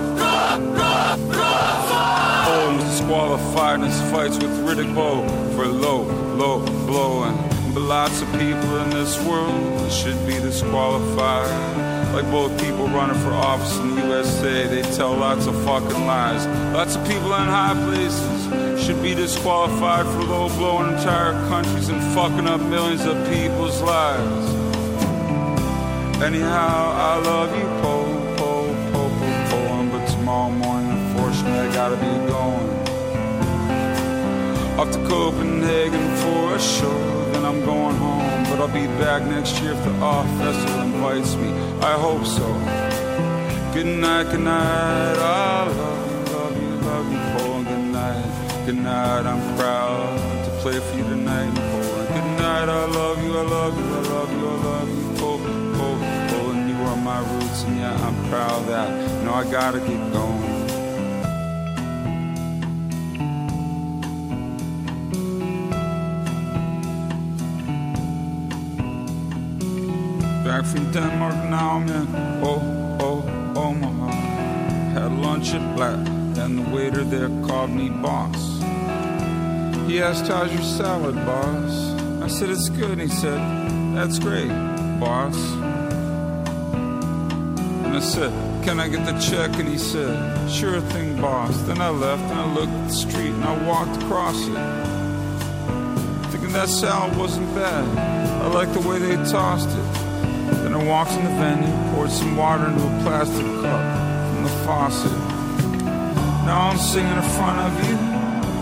Poland 2.45 2.79
was 2.79 2.85
disqualified 2.85 3.81
in 3.81 3.87
his 3.87 4.01
fights 4.11 4.37
with 4.39 4.51
Riddick 4.67 4.95
Bowe 4.95 5.27
for 5.55 5.67
low, 5.67 6.03
low 6.37 6.65
blowing. 6.87 7.58
But 7.79 7.87
lots 7.87 8.23
of 8.23 8.33
people 8.33 8.77
in 8.79 8.91
this 8.91 9.23
world 9.25 9.93
should 9.93 10.19
be 10.27 10.33
disqualified. 10.33 12.13
Like 12.13 12.29
both 12.29 12.61
people 12.61 12.89
running 12.89 13.17
for 13.23 13.31
office 13.31 13.79
in 13.79 13.95
the 13.95 14.03
USA, 14.03 14.67
they 14.67 14.83
tell 14.97 15.15
lots 15.15 15.47
of 15.47 15.55
fucking 15.65 16.05
lies. 16.05 16.45
Lots 16.75 16.97
of 16.97 17.07
people 17.07 17.33
in 17.35 17.47
high 17.47 17.75
places 17.87 18.85
should 18.85 19.01
be 19.01 19.15
disqualified 19.15 20.07
for 20.07 20.25
low 20.25 20.49
blowing 20.49 20.93
entire 20.93 21.35
countries 21.49 21.89
and 21.89 22.03
fucking 22.17 22.49
up 22.49 22.61
millions 22.63 23.05
of 23.05 23.17
people's 23.29 23.81
lives. 23.81 24.47
Anyhow, 26.21 26.95
I 26.97 27.19
love 27.21 27.57
you, 27.57 27.67
Po, 27.81 28.35
Po, 28.39 28.75
Po, 28.91 29.09
Po, 29.51 29.89
but 29.93 30.05
tomorrow 30.09 30.51
morning, 30.51 30.91
unfortunately, 30.91 31.61
I 31.61 31.73
gotta 31.73 31.95
be 31.95 32.11
going 32.27 32.69
off 34.81 34.91
to 34.91 34.99
Copenhagen 35.07 36.17
for 36.17 36.57
a 36.57 36.59
show. 36.59 37.18
Then 37.39 37.47
I'm 37.47 37.65
going 37.65 37.97
home. 37.97 38.45
But 38.45 38.61
I'll 38.61 38.69
be 38.69 38.87
back 38.99 39.23
next 39.23 39.61
year 39.61 39.73
if 39.73 39.85
the 39.85 39.93
off 40.01 40.27
festival 40.39 40.81
invites 40.83 41.35
me. 41.37 41.51
I 41.81 41.95
hope 41.95 42.25
so. 42.27 42.47
Good 43.75 43.87
night, 43.87 44.25
good 44.25 44.41
night. 44.41 45.17
I 45.19 45.67
love 45.83 46.11
you, 46.11 46.33
love 46.35 46.63
you, 46.63 46.71
love 46.89 47.07
you, 47.13 47.19
Paul. 47.33 47.63
Good 47.65 47.87
night, 47.99 48.67
good 48.67 48.77
night. 48.77 49.25
I'm 49.27 49.43
proud 49.57 50.19
to 50.45 50.51
play 50.63 50.79
for 50.81 50.97
you 50.97 51.05
tonight, 51.05 51.55
Paul. 51.55 52.07
Good 52.17 52.31
night. 52.43 52.69
I 52.69 52.85
love 52.87 53.23
you, 53.23 53.39
I 53.39 53.43
love 53.43 53.75
you, 53.79 53.87
I 53.87 54.01
love 54.15 54.31
you, 54.33 54.49
I 54.49 54.57
love 54.71 54.89
you, 54.89 55.21
Paul, 55.21 55.39
Paul, 55.79 55.97
Paul. 56.29 56.51
And 56.51 56.69
you 56.71 56.77
are 56.89 56.97
my 56.97 57.21
roots, 57.33 57.63
and 57.65 57.79
yeah, 57.79 58.07
I'm 58.07 58.17
proud 58.31 58.67
that 58.67 58.89
know 59.25 59.35
I 59.35 59.45
gotta 59.51 59.81
keep 59.81 60.03
going. 60.13 60.58
Back 70.59 70.67
from 70.67 70.91
Denmark 70.91 71.37
now, 71.51 71.77
I'm 71.77 71.89
in 71.89 72.09
oh, 72.43 72.99
oh, 73.01 73.25
oh 73.55 73.61
Omaha. 73.61 74.11
Had 74.91 75.13
lunch 75.13 75.55
at 75.55 75.77
Black, 75.77 76.05
and 76.37 76.59
the 76.59 76.69
waiter 76.75 77.05
there 77.05 77.29
called 77.47 77.71
me 77.71 77.91
boss. 77.91 78.59
He 79.89 80.03
asked, 80.03 80.27
How's 80.27 80.53
your 80.53 80.63
salad, 80.63 81.15
boss? 81.15 81.93
I 82.25 82.27
said, 82.27 82.51
It's 82.51 82.69
good. 82.71 82.99
And 82.99 83.03
he 83.03 83.07
said, 83.07 83.39
That's 83.95 84.19
great, 84.19 84.49
boss. 84.99 85.37
And 87.85 87.97
I 87.97 88.01
said, 88.01 88.33
Can 88.65 88.81
I 88.81 88.89
get 88.89 89.07
the 89.07 89.17
check? 89.21 89.57
And 89.61 89.69
he 89.69 89.79
said, 89.79 90.51
Sure 90.51 90.81
thing, 90.81 91.21
boss. 91.21 91.57
Then 91.69 91.81
I 91.81 91.91
left 91.91 92.25
and 92.33 92.41
I 92.41 92.53
looked 92.53 92.73
at 92.73 92.89
the 92.89 92.95
street 92.95 93.31
and 93.31 93.45
I 93.45 93.65
walked 93.65 94.03
across 94.03 94.35
it. 94.35 94.59
Thinking 96.33 96.53
that 96.53 96.69
salad 96.69 97.17
wasn't 97.17 97.47
bad. 97.55 97.87
I 98.43 98.49
liked 98.49 98.73
the 98.75 98.81
way 98.89 98.99
they 98.99 99.15
tossed 99.31 99.69
it. 99.69 100.08
I 100.79 100.85
walked 100.85 101.11
in 101.11 101.25
the 101.25 101.31
venue, 101.31 101.93
poured 101.93 102.09
some 102.09 102.37
water 102.37 102.67
into 102.67 102.87
a 102.87 103.03
plastic 103.03 103.45
cup 103.63 103.83
from 104.31 104.43
the 104.45 104.51
faucet. 104.65 105.11
Now 106.47 106.71
I'm 106.71 106.79
singing 106.79 107.17
in 107.17 107.23
front 107.35 107.59
of 107.59 107.89
you. 107.89 107.97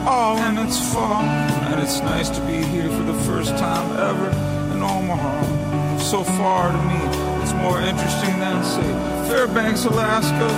Oh, 0.08 0.38
and 0.40 0.58
it's 0.58 0.80
fall. 0.94 1.22
And 1.22 1.78
it's 1.82 2.00
nice 2.00 2.30
to 2.30 2.40
be 2.46 2.62
here 2.62 2.88
for 2.88 3.02
the 3.02 3.18
first 3.24 3.50
time 3.58 3.98
ever 3.98 4.30
in 4.74 4.82
Omaha. 4.82 5.98
So 5.98 6.24
far 6.24 6.72
to 6.72 6.78
me, 6.88 6.96
it's 7.42 7.52
more 7.52 7.82
interesting 7.82 8.38
than, 8.38 8.64
say, 8.64 9.28
Fairbanks, 9.28 9.84
Alaska. 9.84 10.48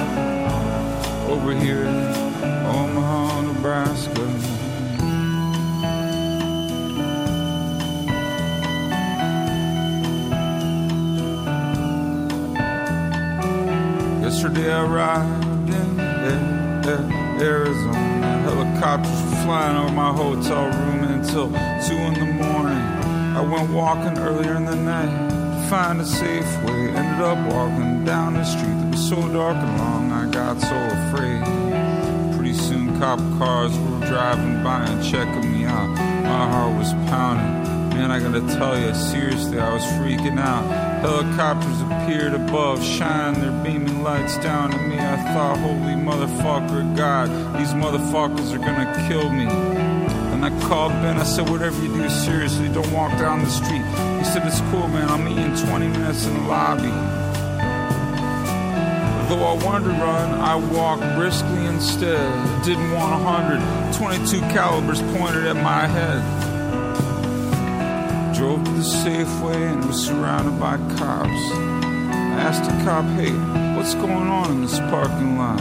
Over 1.29 1.55
here 1.55 1.83
in 1.83 1.97
Omaha, 2.66 3.40
Nebraska. 3.40 4.58
Yesterday 14.48 14.72
I 14.72 14.87
arrived 14.87 15.68
in 15.68 16.00
Arizona. 17.38 18.40
Helicopters 18.48 19.22
were 19.24 19.37
flying 19.44 19.76
over 19.76 19.92
my 19.92 20.11
hotel 20.11 20.64
room 20.64 21.04
until 21.04 21.48
2 21.48 21.54
in 21.54 22.14
the 22.14 22.24
morning. 22.24 22.82
I 23.37 23.42
went 23.42 23.70
walking 23.74 24.18
earlier 24.18 24.54
in 24.54 24.64
the 24.64 24.74
night 24.74 25.28
to 25.28 25.68
find 25.68 26.00
a 26.00 26.06
safe 26.06 26.50
way. 26.64 26.88
Ended 26.88 27.20
up 27.20 27.37
walking 27.52 28.06
down 28.06 28.34
the 28.34 28.44
street 28.44 28.72
that 28.72 28.90
was 28.92 29.06
so 29.06 29.16
dark 29.16 29.56
and 29.56 29.78
long, 29.78 30.12
I 30.12 30.30
got 30.30 30.58
so 30.62 30.76
afraid. 30.96 31.42
Pretty 32.34 32.54
soon, 32.54 32.98
cop 32.98 33.18
cars 33.38 33.76
were 33.78 34.06
driving 34.06 34.64
by 34.64 34.82
and 34.84 35.04
checking 35.04 35.52
me 35.52 35.66
out. 35.66 35.88
My 35.88 36.48
heart 36.50 36.78
was 36.78 36.94
pounding. 37.11 37.68
Man, 37.90 38.11
I 38.11 38.18
gotta 38.18 38.40
tell 38.56 38.80
you, 38.80 38.94
seriously, 38.94 39.58
I 39.58 39.74
was 39.74 39.82
freaking 39.98 40.38
out. 40.40 40.64
Helicopters 41.00 41.80
appeared 41.82 42.32
above, 42.32 42.82
shining 42.82 43.40
their 43.40 43.52
lights 44.02 44.38
down 44.38 44.72
at 44.72 44.87
me. 44.87 44.98
I 44.98 45.16
thought, 45.32 45.58
holy 45.58 45.94
motherfucker, 45.94 46.96
God, 46.96 47.28
these 47.58 47.72
motherfuckers 47.74 48.54
are 48.54 48.58
gonna 48.58 49.08
kill 49.08 49.30
me. 49.30 49.46
And 50.32 50.44
I 50.44 50.50
called 50.68 50.92
Ben, 50.92 51.16
I 51.18 51.24
said, 51.24 51.48
whatever 51.50 51.80
you 51.82 51.88
do, 51.94 52.08
seriously, 52.08 52.68
don't 52.68 52.90
walk 52.92 53.12
down 53.18 53.40
the 53.40 53.50
street. 53.50 53.84
He 54.18 54.24
said, 54.24 54.46
it's 54.46 54.61
cool, 54.70 54.88
man, 54.88 55.08
I'll 55.08 55.18
meet 55.18 55.37
you 55.37 55.44
in 55.44 55.56
20 55.56 55.88
minutes 55.88 56.26
in 56.26 56.34
the 56.34 56.48
lobby. 56.48 56.92
Though 59.28 59.44
I 59.44 59.62
wanted 59.62 59.84
to 59.84 59.90
run, 59.90 60.40
I 60.40 60.54
walked 60.54 61.02
briskly 61.16 61.66
instead. 61.66 62.64
Didn't 62.64 62.92
want 62.92 63.12
a 63.12 63.24
hundred. 63.24 63.94
22 63.94 64.40
calibers 64.54 65.02
pointed 65.18 65.46
at 65.46 65.56
my 65.56 65.87
head. 65.87 66.22
Drove 68.34 68.64
to 68.64 68.70
the 68.70 68.80
Safeway 68.80 69.72
and 69.72 69.84
was 69.84 70.06
surrounded 70.06 70.58
by 70.58 70.78
cops. 70.96 71.28
I 71.28 72.40
asked 72.40 72.70
a 72.70 72.84
cop, 72.84 73.04
hey, 73.16 73.67
what's 73.79 73.95
going 73.95 74.11
on 74.11 74.51
in 74.51 74.61
this 74.61 74.81
parking 74.91 75.38
lot? 75.38 75.61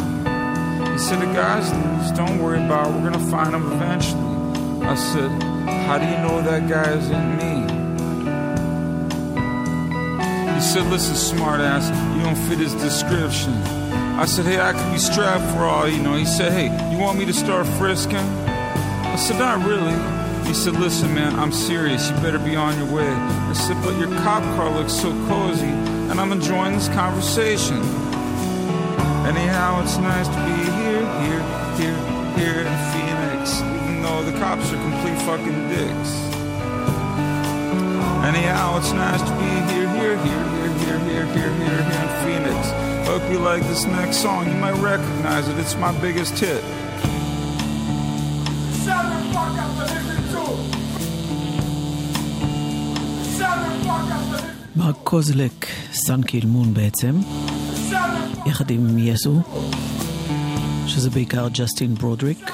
He 0.91 0.97
said, 0.97 1.21
the 1.21 1.31
guy's 1.35 1.71
loose, 1.71 2.09
don't 2.17 2.41
worry 2.41 2.57
about 2.57 2.87
it, 2.87 2.93
we're 2.95 3.11
gonna 3.11 3.29
find 3.29 3.53
him 3.53 3.71
eventually. 3.71 4.87
I 4.87 4.95
said, 4.95 5.29
how 5.85 5.99
do 5.99 6.05
you 6.05 6.17
know 6.25 6.41
that 6.41 6.67
guy 6.67 6.97
isn't 6.97 7.37
me? 7.37 7.61
He 10.55 10.61
said, 10.61 10.87
listen, 10.87 11.13
smartass, 11.13 11.91
you 12.17 12.23
don't 12.23 12.35
fit 12.49 12.57
his 12.57 12.73
description. 12.73 13.53
I 14.17 14.25
said, 14.25 14.45
hey, 14.45 14.59
I 14.59 14.73
could 14.73 14.91
be 14.91 14.97
strapped 14.97 15.45
for 15.53 15.65
all 15.65 15.87
you 15.87 16.01
know. 16.01 16.15
He 16.15 16.25
said, 16.25 16.51
hey, 16.51 16.71
you 16.91 16.97
want 16.97 17.19
me 17.19 17.25
to 17.25 17.33
start 17.33 17.67
frisking? 17.77 18.15
I 18.17 19.15
said, 19.15 19.37
not 19.37 19.63
really. 19.63 19.93
He 20.47 20.55
said, 20.55 20.73
listen, 20.73 21.13
man, 21.13 21.37
I'm 21.37 21.51
serious. 21.51 22.09
You 22.09 22.15
better 22.15 22.39
be 22.39 22.55
on 22.55 22.79
your 22.79 22.91
way. 22.91 23.07
I 23.07 23.53
said, 23.53 23.77
but 23.83 23.95
your 23.99 24.09
cop 24.23 24.41
car 24.55 24.71
looks 24.71 24.93
so 24.93 25.11
cozy, 25.27 25.67
and 25.67 26.19
I'm 26.19 26.31
enjoying 26.31 26.73
this 26.73 26.87
conversation. 26.87 28.06
Anyhow, 29.30 29.82
it's 29.82 29.96
nice 29.98 30.28
to 30.34 30.40
be 30.48 30.58
here, 30.80 31.04
here, 31.22 31.42
here, 31.80 32.00
here 32.38 32.58
in 32.66 32.76
Phoenix, 32.92 33.60
even 33.60 34.02
though 34.02 34.22
the 34.28 34.34
cops 34.38 34.72
are 34.72 34.82
complete 34.88 35.18
fucking 35.28 35.60
dicks. 35.72 36.12
Anyhow, 38.30 38.78
it's 38.78 38.92
nice 38.92 39.22
to 39.28 39.32
be 39.42 39.50
here, 39.72 39.88
here, 39.98 40.16
here, 40.26 40.44
here, 40.58 40.72
here, 40.82 40.98
here, 41.08 41.26
here, 41.36 41.52
here, 41.62 41.82
here 41.90 42.02
in 42.04 42.10
Phoenix. 42.22 42.60
Hope 43.08 43.24
you 43.32 43.38
like 43.38 43.62
this 43.64 43.84
next 43.84 44.16
song. 44.18 44.46
You 44.46 44.58
might 44.66 44.78
recognize 44.80 45.48
it. 45.48 45.58
It's 45.58 45.76
my 45.76 45.92
biggest 46.00 46.38
hit. 46.38 46.62
מרק 54.76 54.96
קוזלק, 55.04 55.66
סאן 55.92 56.22
קילמון 56.22 56.74
בעצם, 56.74 57.20
יחד 58.46 58.70
עם 58.70 58.98
יסו, 58.98 59.40
שזה 60.86 61.10
בעיקר 61.10 61.48
ג'סטין 61.48 61.94
ברודריק. 61.94 62.50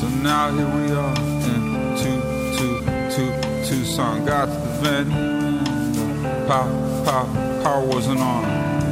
So 0.00 0.06
now 0.22 0.50
here 0.56 0.70
we 0.78 0.86
are 1.04 1.18
in 1.52 1.62
two, 2.00 2.20
two, 2.56 2.74
two, 3.14 3.30
Tucson. 3.66 4.24
Got 4.24 4.46
to 4.46 4.52
the 4.52 4.72
venue. 4.82 5.58
Power, 6.46 6.70
power, 7.04 7.28
power 7.62 7.84
wasn't 7.84 8.20
on. 8.20 8.42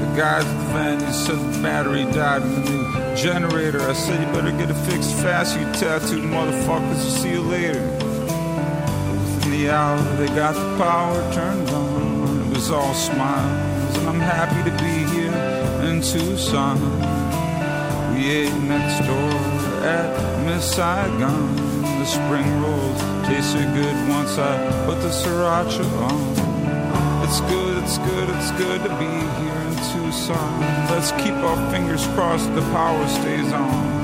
The 0.02 0.10
guys 0.16 0.44
at 0.44 0.58
the 0.62 0.68
venue 0.74 1.12
said 1.12 1.38
the 1.38 1.62
battery 1.62 2.04
died 2.12 2.42
in 2.42 2.50
the 2.56 2.62
new 2.70 2.84
generator. 3.16 3.80
I 3.80 3.94
said 3.94 4.16
you 4.20 4.28
better 4.34 4.54
get 4.60 4.68
it 4.68 4.80
fixed 4.88 5.14
fast, 5.22 5.56
you 5.58 5.64
tattooed 5.80 6.24
motherfuckers. 6.24 7.00
I'll 7.06 7.16
see 7.22 7.30
you 7.30 7.40
later. 7.40 7.84
Within 9.10 9.50
the 9.56 9.70
hour, 9.70 9.98
they 10.18 10.28
got 10.42 10.54
the 10.54 10.68
power 10.84 11.16
turned 11.32 11.70
on. 11.70 12.50
It 12.50 12.54
was 12.54 12.70
all 12.70 12.94
smiles, 12.94 13.46
and 13.46 13.69
I'm 13.69 13.69
happy 14.21 14.61
to 14.69 14.75
be 14.77 14.95
here 15.13 15.33
in 15.89 16.01
Tucson. 16.01 16.77
We 18.13 18.29
ate 18.29 18.53
next 18.63 19.05
door 19.07 19.33
at 19.83 20.45
Miss 20.45 20.75
Saigon. 20.75 21.55
The 21.99 22.05
spring 22.05 22.47
rolls 22.61 23.01
tasted 23.25 23.73
good 23.73 23.97
once 24.09 24.37
I 24.37 24.85
put 24.85 25.01
the 25.01 25.09
sriracha 25.09 25.85
on. 26.07 26.51
It's 27.23 27.41
good, 27.41 27.83
it's 27.83 27.97
good, 27.99 28.29
it's 28.29 28.51
good 28.53 28.81
to 28.83 28.89
be 28.99 29.11
here 29.39 29.61
in 29.67 29.75
Tucson. 29.91 30.59
Let's 30.91 31.11
keep 31.13 31.33
our 31.33 31.71
fingers 31.71 32.05
crossed 32.07 32.53
the 32.53 32.61
power 32.73 33.07
stays 33.07 33.51
on. 33.53 34.01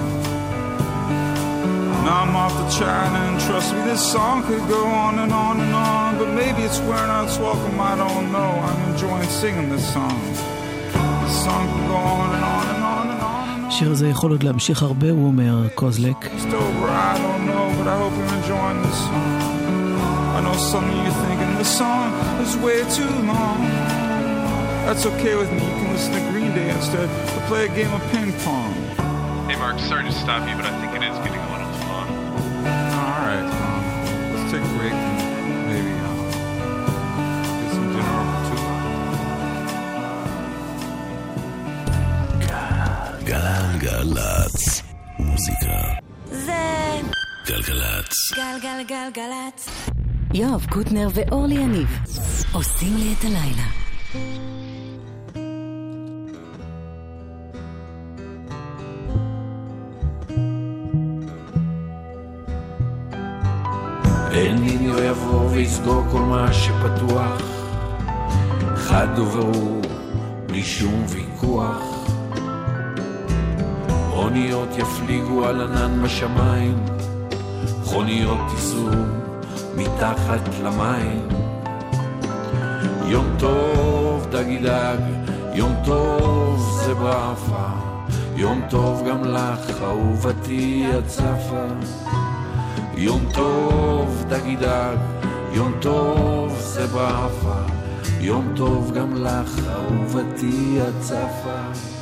Now 2.06 2.24
I'm 2.24 2.36
off 2.36 2.54
to 2.54 2.80
China, 2.80 3.18
and 3.18 3.42
trust 3.42 3.74
me, 3.74 3.82
this 3.82 4.12
song 4.12 4.44
could 4.44 4.68
go 4.70 4.86
on 4.86 5.20
and 5.20 5.34
on 5.34 5.60
and 5.60 5.74
on 5.74 6.07
But 6.23 6.35
maybe 6.35 6.63
it's 6.63 6.79
wearing 6.89 7.11
out 7.11 7.25
its 7.27 7.37
welcome, 7.39 7.81
I 7.81 7.97
don't 7.97 8.31
know. 8.31 8.51
I'm 8.69 8.93
enjoying 8.93 9.29
singing 9.29 9.69
this 9.71 9.85
song. 9.93 10.21
This 11.25 11.45
song 11.45 11.67
can 11.73 11.89
go 11.89 11.97
on 11.97 12.29
and 12.37 12.45
on 12.45 12.67
and 12.75 12.83
on 12.85 13.07
and 13.15 13.23
on. 13.23 13.49
and 13.55 13.65
on. 13.65 13.69
השיר 13.69 13.91
הזה 13.91 14.09
יכול 14.09 14.31
עוד 14.31 14.43
להמשיך 14.43 14.83
הרבה, 14.83 15.11
הוא 15.11 15.27
אומר, 15.27 15.69
קוזלק. 15.75 16.17
Just 16.25 16.55
over, 16.55 16.89
I 16.89 17.19
don't 17.25 17.45
know, 17.51 17.65
but 17.79 17.87
I 17.89 17.97
hope 18.03 18.15
you're 18.19 18.37
enjoying 18.41 18.83
this 18.87 18.99
song. 19.09 19.53
I 20.37 20.41
know 20.45 20.57
some 20.73 20.85
of 20.91 20.97
you 21.05 21.11
thinking 21.25 21.51
this 21.61 21.73
song 21.83 22.09
is 22.45 22.53
way 22.67 22.79
too 22.99 23.13
long. 23.33 23.59
That's 24.87 25.05
okay 25.11 25.35
with 25.41 25.51
me. 25.57 25.63
You 25.71 25.77
can 25.81 25.89
listen 25.95 26.13
to 26.19 26.23
Green 26.31 26.53
Day 26.59 26.69
instead 26.77 27.09
or 27.35 27.41
play 27.51 27.63
a 27.71 27.73
game 27.79 27.93
of 27.99 28.03
ping 28.13 28.31
pong. 28.45 28.73
Hey, 29.49 29.57
Mark, 29.63 29.77
sorry 29.91 30.05
to 30.11 30.15
stop 30.25 30.43
you, 30.49 30.55
but 30.61 30.67
I 30.71 30.73
think 30.81 30.91
it 30.99 31.03
is 31.11 31.17
getting 31.25 31.43
a 31.47 31.51
little 31.53 31.71
too 31.79 31.87
long. 31.93 32.09
All 33.03 33.21
right. 33.29 33.47
Tom. 33.59 33.81
let's 34.33 34.45
take 34.53 34.65
a 34.71 34.75
break 34.79 35.16
גלגלצ. 43.88 44.82
מוזיקה. 45.20 45.80
זה 46.26 47.02
גלגלצ. 47.48 48.34
גלגלגלגלצ. 48.36 49.70
יואב 50.34 50.66
קוטנר 50.70 51.08
ואורלי 51.14 51.56
יניב 51.56 51.88
עושים 52.54 52.98
לי 52.98 53.14
את 53.20 53.26
הלילה. 53.26 53.68
אל 64.32 64.54
ניניו 64.54 65.04
יבוא 65.04 65.50
ויסגור 65.52 66.04
כל 66.12 66.22
מה 66.22 66.54
שפתוח 66.54 67.42
חד 68.76 69.20
וברור, 69.20 69.82
בלי 70.48 70.64
שום 70.64 71.06
ויכוח 71.08 71.97
אוניות 74.38 74.78
יפליגו 74.78 75.46
על 75.46 75.62
ענן 75.62 76.04
בשמיים. 76.04 76.86
מכוניות 77.82 78.52
ייסעו 78.52 78.90
מתחת 79.76 80.50
למים. 80.64 81.28
יום 83.06 83.26
טוב 83.40 84.28
דגי 84.32 84.58
דג, 84.58 84.98
יום 85.54 85.76
טוב 85.86 86.82
זה 86.86 86.94
ברפה 86.94 87.70
יום 88.36 88.62
טוב 88.70 89.08
גם 89.10 89.24
לך 89.24 89.82
אהובתי 89.82 90.86
הצפה. 90.98 91.66
יום 92.96 93.22
טוב 93.34 94.26
דגי 94.30 94.56
דג, 94.56 94.98
יום 95.54 95.74
טוב 95.82 96.60
זה 96.60 96.88
ברפה 96.88 97.62
יום 98.20 98.54
טוב 98.56 98.92
גם 98.96 99.16
לך 99.16 99.60
אהובתי 99.70 100.80
הצפה 100.82 101.97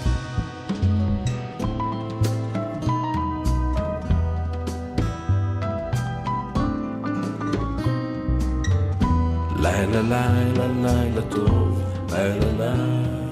לילה 9.85 10.01
לילה 10.01 10.67
לילה 10.67 11.21
טוב, 11.21 11.81
לילה 12.11 12.73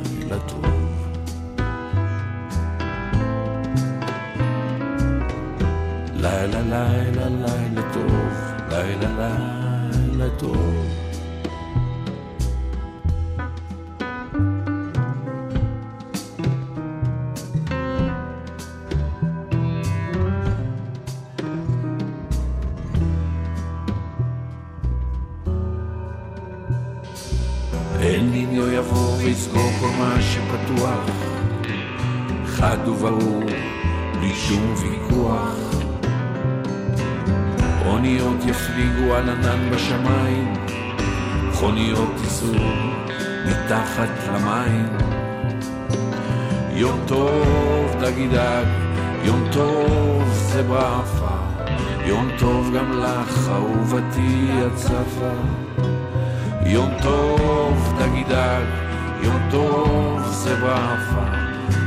לילה 0.06 0.40
טוב. 0.48 0.66
לילה 6.16 6.62
לילה 6.62 7.30
לילה 7.30 7.94
טוב, 7.94 8.24
לילה 8.70 9.10
לילה 9.10 10.30
טוב 10.38 11.03
ניניו 28.64 28.80
יבוא 28.80 29.18
ויסגור 29.18 29.72
כל 29.80 29.90
מה 30.00 30.16
שפתוח. 30.22 31.10
חד 32.46 32.88
וברור, 32.88 33.44
בלי 34.20 34.34
שום 34.34 34.74
ויכוח. 34.78 35.56
אוניות 37.86 38.38
יפליגו 38.46 39.14
על 39.14 39.30
ענן 39.30 39.70
בשמיים. 39.72 40.54
מכוניות 41.50 42.14
ייסעו 42.24 42.54
מתחת 43.46 44.10
למים. 44.28 44.88
יום 46.72 47.00
טוב 47.08 47.96
דגי 48.02 48.28
דג, 48.28 48.66
יום 49.24 49.48
טוב 49.52 50.24
זה 50.34 50.64
ברפה 50.64 51.38
יום 52.06 52.30
טוב 52.40 52.76
גם 52.76 52.92
לך 52.92 53.50
אהובתי 53.50 54.50
הצפה 54.66 55.73
יום 56.66 56.90
טוב 57.02 57.94
דגי 58.00 58.24
דג, 58.24 58.66
יום 59.24 59.42
טוב 59.52 60.22
זה 60.32 60.56
ברפה 60.56 61.26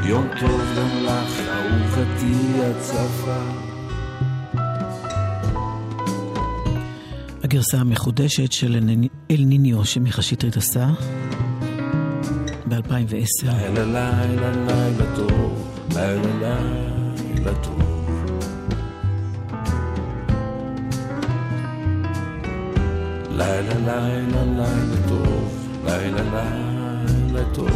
יום 0.05 0.29
טוב 0.41 0.61
גם 0.77 1.05
לך 1.05 1.41
אהובתי 1.49 2.61
הצפה 2.63 3.37
הגרסה 7.45 7.79
המחודשת 7.79 8.53
של 8.53 8.77
אל 9.31 9.45
ניניו 9.47 9.85
שמיכה 9.85 10.23
שטרית 10.23 10.57
עשה 10.57 10.89
ב-2010. 12.69 13.45
לילה 13.45 13.85
לילה 13.85 14.51
לילה 14.51 15.17
טוב, 15.17 15.79
לילה 15.95 16.59
לילה 17.35 17.55
טוב. 17.63 17.86
לילה 23.47 23.75
לילה 23.75 24.45
לילה 24.45 25.09
טוב, 25.09 25.69
לילה 25.85 26.23
לילה 26.23 27.55
טוב. 27.55 27.71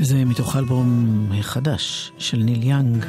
וזה 0.00 0.24
מתוך 0.24 0.56
אלבום 0.56 1.28
חדש 1.40 2.12
של 2.18 2.36
ניל 2.36 2.62
יאנג. 2.62 3.04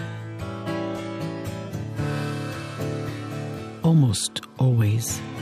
Almost 3.84 4.44
Always. 4.60 5.33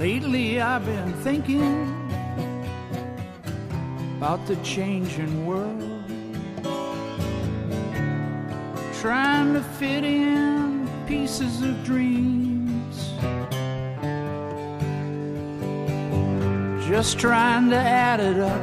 Lately 0.00 0.58
I've 0.62 0.86
been 0.86 1.12
thinking 1.22 1.82
about 4.16 4.46
the 4.46 4.56
changing 4.64 5.44
world. 5.44 6.06
Trying 9.02 9.52
to 9.52 9.62
fit 9.62 10.02
in 10.02 10.88
pieces 11.06 11.60
of 11.60 11.84
dreams. 11.84 13.12
Just 16.88 17.18
trying 17.18 17.68
to 17.68 17.76
add 17.76 18.20
it 18.20 18.40
up. 18.40 18.62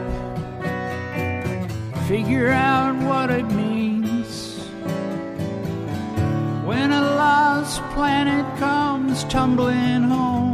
Figure 2.07 2.49
out 2.49 2.95
what 3.03 3.29
it 3.29 3.45
means. 3.51 4.57
When 6.65 6.91
a 6.91 7.01
lost 7.01 7.83
planet 7.93 8.57
comes 8.57 9.23
tumbling 9.25 10.01
home. 10.01 10.46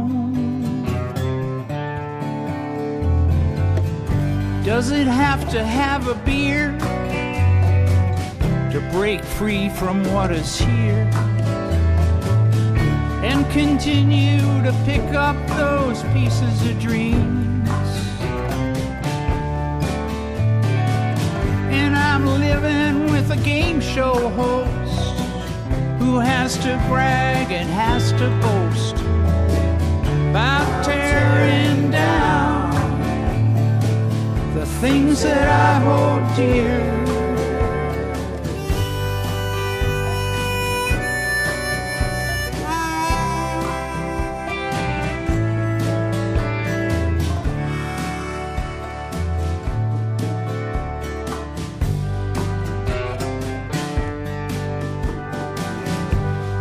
Does 4.64 4.92
it 4.92 5.06
have 5.06 5.50
to 5.50 5.62
have 5.62 6.08
a 6.08 6.14
beer 6.24 6.72
to 8.72 8.80
break 8.92 9.22
free 9.22 9.68
from 9.68 10.02
what 10.10 10.32
is 10.32 10.58
here 10.58 11.06
and 13.22 13.44
continue 13.52 14.40
to 14.62 14.72
pick 14.86 15.02
up 15.12 15.36
those 15.48 16.02
pieces 16.14 16.66
of 16.66 16.80
dreams? 16.80 17.68
And 21.70 21.94
I'm 21.94 22.24
living 22.24 23.12
with 23.12 23.32
a 23.32 23.44
game 23.44 23.82
show 23.82 24.30
host 24.30 25.18
who 25.98 26.20
has 26.20 26.56
to 26.56 26.82
brag 26.88 27.52
and 27.52 27.68
has 27.68 28.12
to 28.12 28.30
boast 28.40 28.96
about 30.30 30.86
tearing 30.86 31.90
down 31.90 32.53
things 34.84 35.22
that 35.22 35.48
I 35.48 35.78
hold 35.86 36.36
dear. 36.36 36.78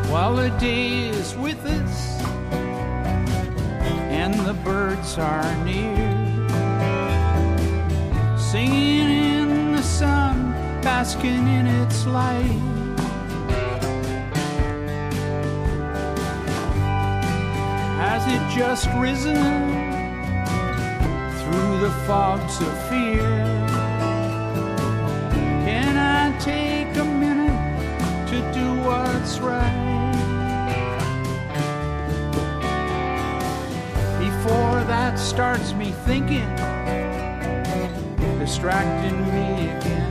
While 0.09 0.35
the 0.37 0.49
day 0.61 1.09
is 1.09 1.35
with 1.35 1.65
us 1.65 2.21
and 4.21 4.33
the 4.47 4.53
birds 4.63 5.17
are 5.17 5.65
near, 5.65 5.92
in 11.25 11.67
its 11.67 12.05
light. 12.05 12.59
Has 17.97 18.23
it 18.27 18.57
just 18.57 18.89
risen 18.95 19.35
through 21.39 21.79
the 21.79 21.91
fogs 22.05 22.59
of 22.59 22.89
fear? 22.89 23.21
Can 25.63 25.97
I 25.97 26.37
take 26.39 26.95
a 26.97 27.05
minute 27.05 28.27
to 28.29 28.37
do 28.53 28.81
what's 28.81 29.39
right? 29.39 29.81
Before 34.19 34.83
that 34.85 35.17
starts 35.17 35.73
me 35.73 35.91
thinking, 36.05 36.49
distracting 38.39 39.21
me 39.27 39.69
again. 39.69 40.02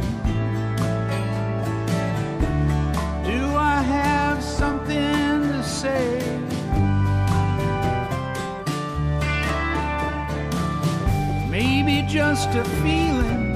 Have 3.83 4.43
something 4.43 5.43
to 5.53 5.63
say? 5.63 6.19
Maybe 11.51 12.07
just 12.09 12.49
a 12.51 12.65
feeling 12.83 13.53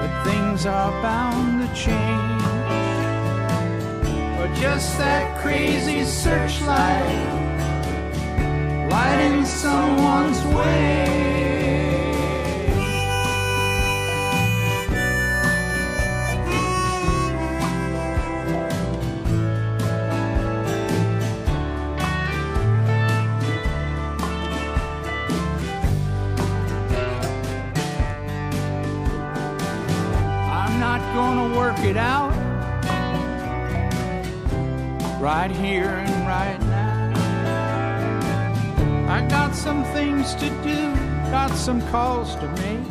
that 0.00 0.24
things 0.26 0.66
are 0.66 0.92
bound 1.02 1.62
to 1.62 1.74
change. 1.74 2.42
Or 4.40 4.48
just 4.60 4.98
that 4.98 5.38
crazy 5.40 6.04
searchlight 6.04 7.36
lighting 8.90 9.44
someone's 9.44 10.42
way. 10.54 11.45
Right 35.46 35.56
here 35.56 35.84
and 35.84 36.26
right 36.26 36.60
now. 36.60 37.12
I 39.08 39.24
got 39.28 39.54
some 39.54 39.84
things 39.84 40.34
to 40.34 40.50
do, 40.64 40.92
got 41.30 41.52
some 41.54 41.80
calls 41.88 42.34
to 42.36 42.48
make. 42.48 42.86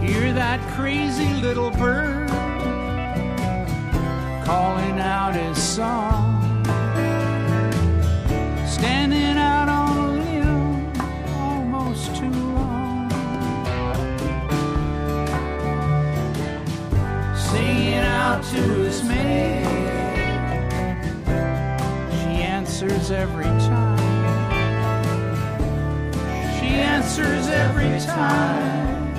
Hear 0.00 0.32
that 0.32 0.60
crazy 0.74 1.34
little 1.34 1.70
bird 1.72 2.30
calling 4.46 4.98
out 4.98 5.34
his 5.34 5.62
song. 5.62 6.29
Every 23.10 23.44
time. 23.44 23.98
She 26.58 26.66
answers 26.66 27.48
every 27.48 27.98
time. 28.00 29.16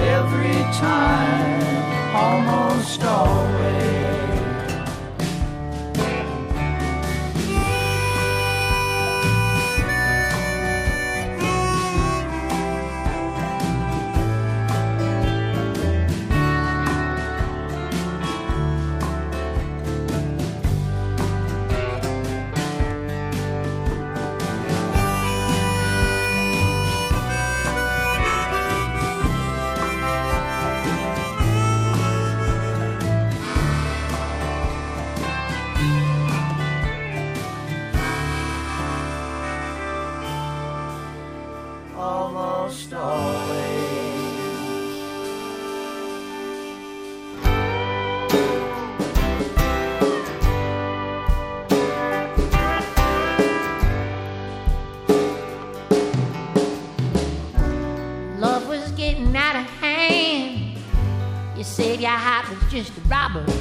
Every 0.00 0.62
time, 0.74 2.14
almost 2.14 3.02
always. 3.02 3.83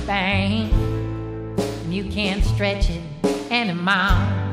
Rubber. 0.07 0.13
And 0.13 1.93
you 1.93 2.09
can't 2.09 2.43
stretch 2.43 2.89
it 2.89 3.01
anymore. 3.51 4.43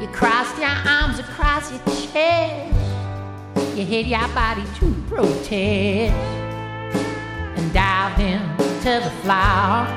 You 0.00 0.08
cross 0.08 0.58
your 0.58 0.68
arms 0.68 1.18
across 1.18 1.70
your 1.70 1.80
chest. 2.12 2.74
You 3.76 3.84
hit 3.84 4.06
your 4.06 4.28
body 4.28 4.62
to 4.78 5.04
protest. 5.08 6.14
And 7.56 7.72
dive 7.72 8.18
into 8.20 9.04
the 9.04 9.10
floor. 9.22 9.95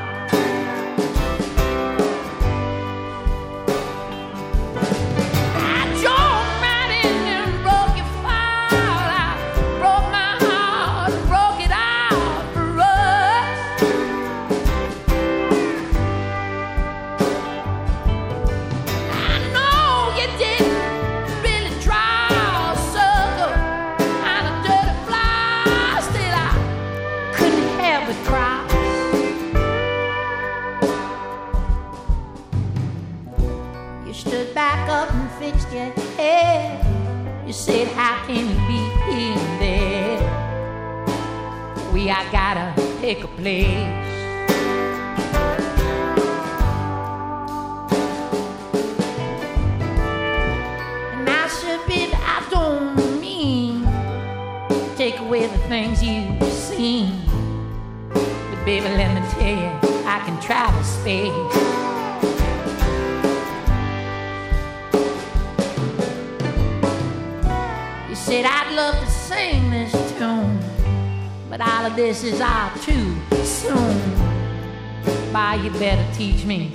This 72.40 72.80
too 72.86 73.18
soon. 73.44 74.00
Why 75.34 75.56
you 75.56 75.72
better 75.72 76.06
teach 76.14 76.46
me 76.46 76.72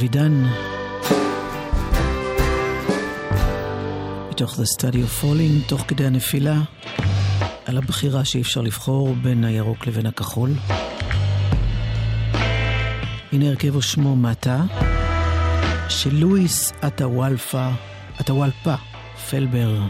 אבידן. 0.00 0.44
מתוך 4.30 4.54
The 4.54 4.76
Study 4.76 4.94
of 4.94 5.22
Falling, 5.24 5.68
תוך 5.68 5.84
כדי 5.88 6.06
הנפילה, 6.06 6.60
על 7.64 7.78
הבחירה 7.78 8.24
שאי 8.24 8.40
אפשר 8.40 8.60
לבחור 8.60 9.14
בין 9.22 9.44
הירוק 9.44 9.86
לבין 9.86 10.06
הכחול. 10.06 10.50
הנה 13.32 13.48
הרכב 13.48 13.76
ושמו 13.76 14.16
מטה, 14.16 14.62
של 15.88 16.14
לואיס 16.14 16.72
עטוואלפה, 16.82 17.68
עטוואלפה, 18.18 18.74
פלבר, 19.30 19.80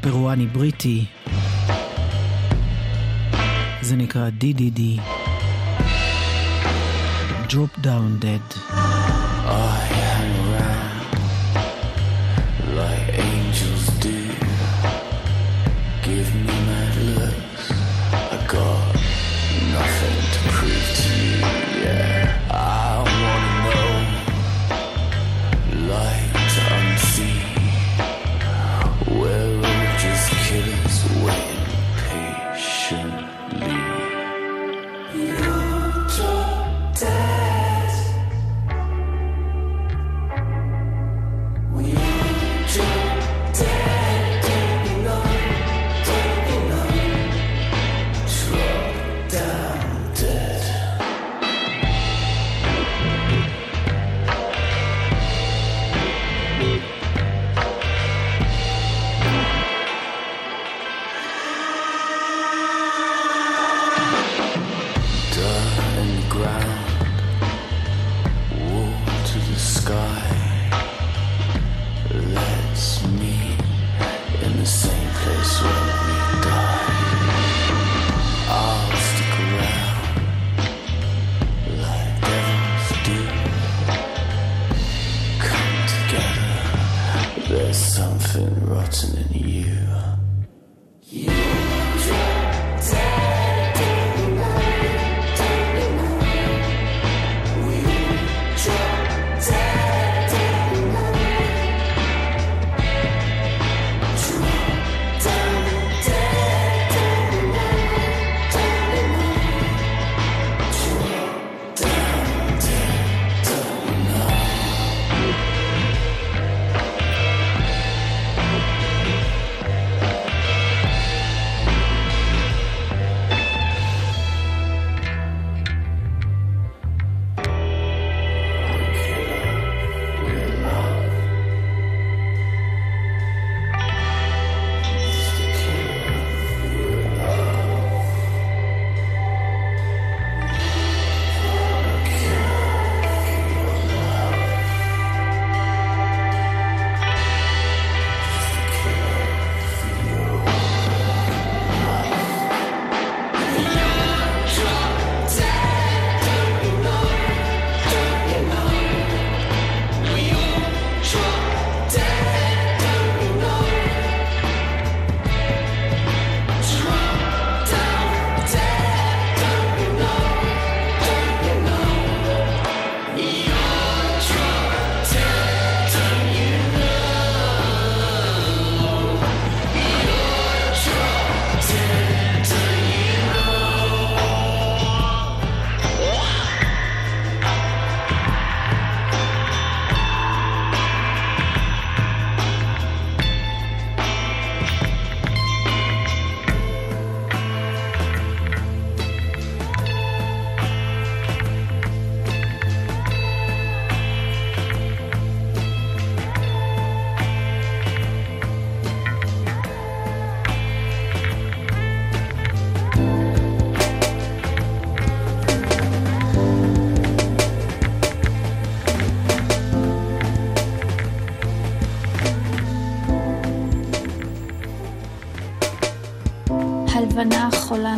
פרואני 0.00 0.46
בריטי. 0.46 1.04
זה 3.80 3.96
נקרא 3.96 4.30
די 4.30 4.52
די 4.52 4.70
די. 4.70 4.98
dropped 7.54 7.80
down 7.82 8.18
dead. 8.18 8.63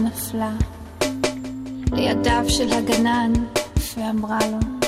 נפלה 0.06 0.52
לידיו 1.92 2.44
של 2.48 2.72
הגנן 2.72 3.32
ואמרה 3.96 4.38
לו, 4.38 4.84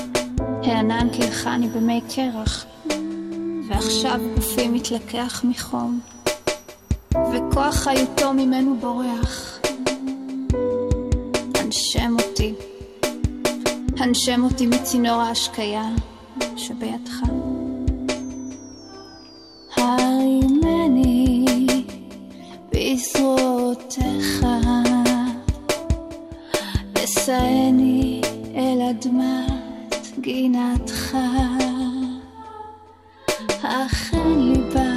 הענן 0.63 1.09
קילחני 1.13 1.69
במי 1.69 2.01
קרח, 2.15 2.65
ועכשיו 3.69 4.21
גופי 4.37 4.69
מתלקח 4.69 5.45
מחום, 5.45 6.01
וכוח 7.11 7.75
חיותו 7.75 8.33
ממנו 8.33 8.77
בורח. 8.81 9.59
הנשם 11.55 12.17
אותי, 12.19 12.55
הנשם 13.99 14.45
אותי 14.45 14.67
מצינור 14.67 15.21
ההשקיה 15.21 15.89
ושאני 27.29 28.21
אל 28.55 28.79
אדמת 28.91 30.19
גינתך. 30.21 31.17
אכן 33.63 34.39
ליבה, 34.39 34.95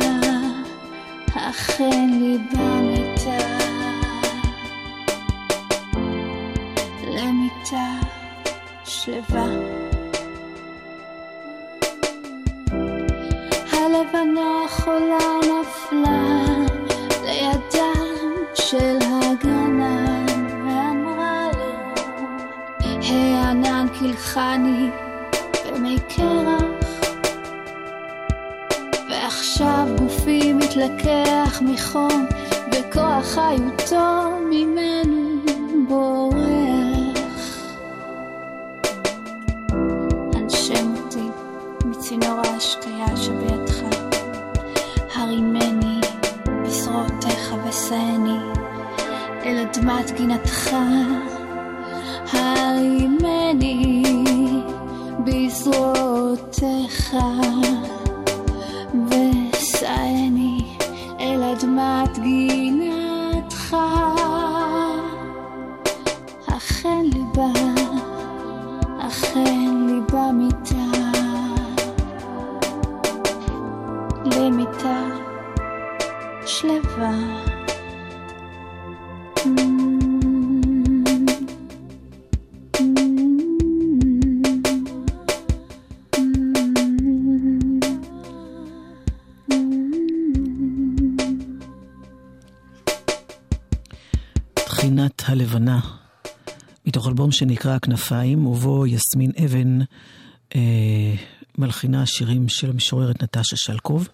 אכן 1.35 2.09
ליבה 2.09 2.81
מתה, 2.81 3.57
למיטה 7.07 7.89
שלווה. 8.85 9.47
הלבנה 13.71 14.65
החולה 14.65 15.17
נפלה 15.39 16.20
קילחני 24.33 24.89
במי 25.65 25.97
קרח 26.09 26.61
ועכשיו 29.09 29.87
גופי 29.97 30.53
מתלקח 30.53 31.61
מחום 31.61 32.25
וכוח 32.71 33.25
חיותו 33.25 34.40
תחינת 94.81 95.23
הלבנה, 95.25 95.79
מתוך 96.85 97.07
אלבום 97.07 97.31
שנקרא 97.31 97.75
הכנפיים, 97.75 98.47
ובו 98.47 98.85
יסמין 98.87 99.31
אבן 99.45 99.79
אה, 100.55 101.15
מלחינה 101.57 102.05
שירים 102.05 102.49
של 102.49 102.69
המשוררת 102.69 103.23
נטשה 103.23 103.55
שלקוב. 103.57 104.07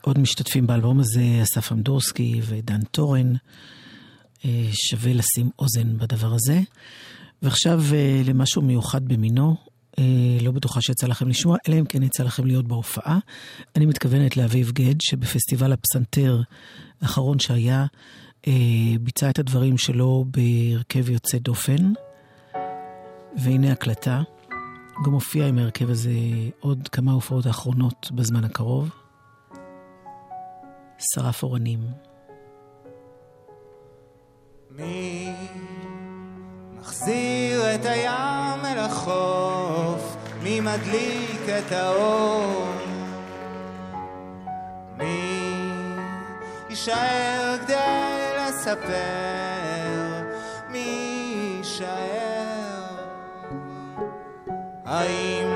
עוד 0.00 0.18
משתתפים 0.18 0.66
באלבום 0.66 1.00
הזה 1.00 1.22
אסף 1.42 1.72
אמדורסקי 1.72 2.40
ודן 2.44 2.82
טורן. 2.84 3.32
אה, 4.44 4.68
שווה 4.72 5.12
לשים 5.12 5.50
אוזן 5.58 5.98
בדבר 5.98 6.34
הזה. 6.34 6.60
ועכשיו 7.42 7.82
אה, 7.92 8.22
למשהו 8.24 8.62
מיוחד 8.62 9.04
במינו, 9.08 9.56
אה, 9.98 10.04
לא 10.42 10.50
בטוחה 10.50 10.80
שיצא 10.80 11.06
לכם 11.06 11.28
לשמוע, 11.28 11.56
אלא 11.68 11.78
אם 11.78 11.84
כן 11.84 12.02
יצא 12.02 12.22
לכם 12.22 12.46
להיות 12.46 12.68
בהופעה. 12.68 13.18
אני 13.76 13.86
מתכוונת 13.86 14.36
לאביב 14.36 14.70
גד, 14.70 15.00
שבפסטיבל 15.00 15.72
הפסנתר 15.72 16.40
האחרון 17.00 17.38
שהיה, 17.38 17.86
ביצע 19.00 19.30
את 19.30 19.38
הדברים 19.38 19.78
שלו 19.78 20.24
בהרכב 20.28 21.10
יוצא 21.10 21.38
דופן. 21.38 21.92
והנה 23.36 23.72
הקלטה. 23.72 24.22
הוא 24.96 25.04
גם 25.04 25.12
הופיע 25.12 25.46
עם 25.46 25.58
ההרכב 25.58 25.90
הזה 25.90 26.10
עוד 26.60 26.88
כמה 26.88 27.12
הופעות 27.12 27.46
האחרונות 27.46 28.10
בזמן 28.14 28.44
הקרוב. 28.44 28.90
שרף 30.98 31.42
אורנים. 31.42 31.80
מי 34.70 35.32
מחזיר 36.78 37.74
את 37.74 37.84
הים 37.84 38.64
אל 38.64 38.78
החוף? 38.78 40.16
מי 40.42 40.60
מדליק 40.60 41.40
את 41.58 41.72
האור? 41.72 42.66
מי 44.98 45.52
יישאר 46.70 47.56
כדי 47.66 48.07
לספר? 48.68 50.22
מי 50.68 50.78
יישאר? 51.58 51.88
האם 54.86 55.48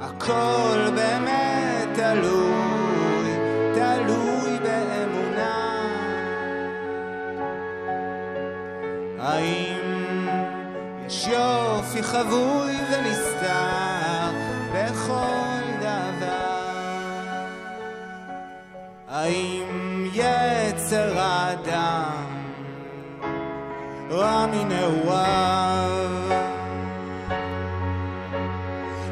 הכל 0.00 0.90
באמת 0.94 1.88
תלוי, 1.94 3.30
תלוי 3.74 4.58
באמונה? 4.62 5.84
האם 9.20 10.28
יש 11.06 11.26
יופי 11.26 12.02
חבוי 12.02 12.72
ונסתר 12.90 14.30
בכל 14.72 15.62
דבר? 15.80 16.68
האם 19.08 19.57
רע 24.18 24.46
מנעוריו? 24.46 25.90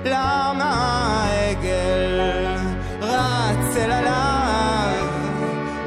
למה 0.04 0.70
העגל 0.74 2.20
רץ 3.00 3.76
אל 3.76 3.90
עליו? 3.90 5.06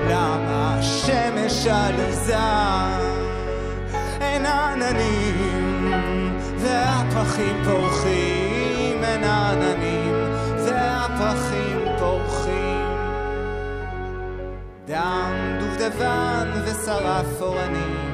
למה 0.09 0.75
השמש 0.79 1.67
עליזה? 1.67 2.37
אין 4.21 4.45
עננים 4.45 5.91
והפרחים 6.57 7.63
פורחים, 7.65 9.03
אין 9.03 9.23
עננים 9.23 10.15
והפרחים 10.65 11.79
פורחים. 11.99 12.87
דם 14.85 15.59
דובדבן 15.59 16.51
ושרף 16.65 17.41
אורנים. 17.41 18.08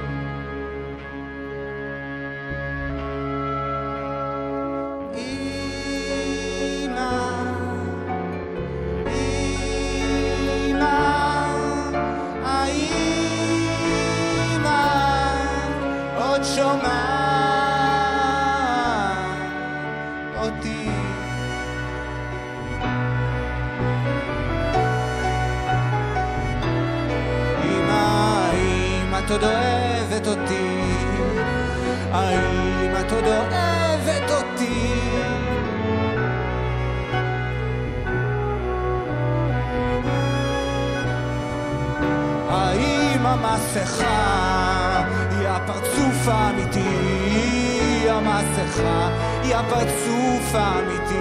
המסכה 43.76 45.04
היא 45.32 45.48
הפרצוף 45.48 46.28
האמיתי, 46.28 48.10
המסכה 48.10 49.10
היא 49.44 49.56
הפרצוף 49.56 50.54
האמיתי. 50.54 51.16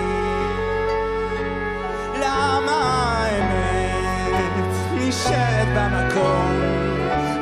למה 2.20 2.82
האמת 3.26 4.64
נשארת 4.92 5.68
במקום, 5.76 6.61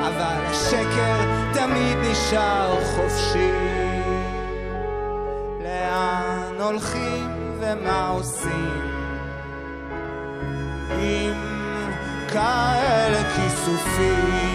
אבל 0.00 0.46
השקר 0.50 1.20
תמיד 1.52 1.98
נשאר 2.10 2.84
חופשי. 2.84 3.52
לאן 5.60 6.60
הולכים 6.60 7.28
ומה 7.60 8.08
עושים 8.08 8.90
עם 10.90 11.34
כאלה 12.28 13.22
כיסופים? 13.36 14.51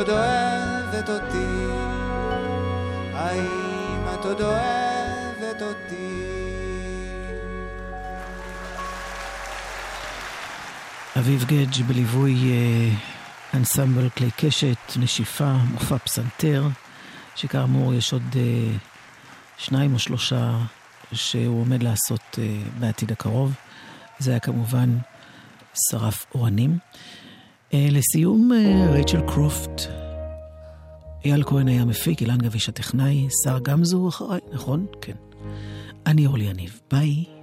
עוד 0.00 0.10
אוהבת 0.10 1.08
אותי? 1.08 1.72
האם 3.14 4.14
את 4.14 4.24
עוד 4.24 4.40
אוהבת 4.40 5.62
אותי? 5.62 6.24
אביב 11.18 11.44
גדג' 11.44 11.82
בליווי 11.86 12.34
אה, 12.34 12.90
אנסמבל 13.54 14.08
כלי 14.08 14.30
קשת, 14.36 14.76
נשיפה, 14.96 15.52
מופע 15.52 15.98
פסנתר, 15.98 16.68
שכאמור 17.36 17.94
יש 17.94 18.12
עוד 18.12 18.36
אה, 18.36 18.76
שניים 19.58 19.94
או 19.94 19.98
שלושה 19.98 20.58
שהוא 21.12 21.60
עומד 21.60 21.82
לעשות 21.82 22.38
אה, 22.38 22.62
בעתיד 22.78 23.12
הקרוב. 23.12 23.54
זה 24.18 24.30
היה 24.30 24.40
כמובן 24.40 24.98
שרף 25.90 26.26
אורנים. 26.34 26.78
אה, 27.74 27.88
לסיום, 27.90 28.52
אה, 28.52 28.90
רייצ'ל 28.92 29.20
קרופט, 29.20 29.82
אייל 31.24 31.42
כהן 31.42 31.68
היה 31.68 31.84
מפיק, 31.84 32.20
אילן 32.20 32.38
גביש 32.38 32.68
הטכנאי, 32.68 33.28
שר 33.44 33.58
גמזו 33.58 34.08
אחריי, 34.08 34.40
נכון? 34.52 34.86
כן. 35.00 35.16
אני 36.06 36.26
אורלי 36.26 36.44
יניב, 36.44 36.80
ביי. 36.90 37.39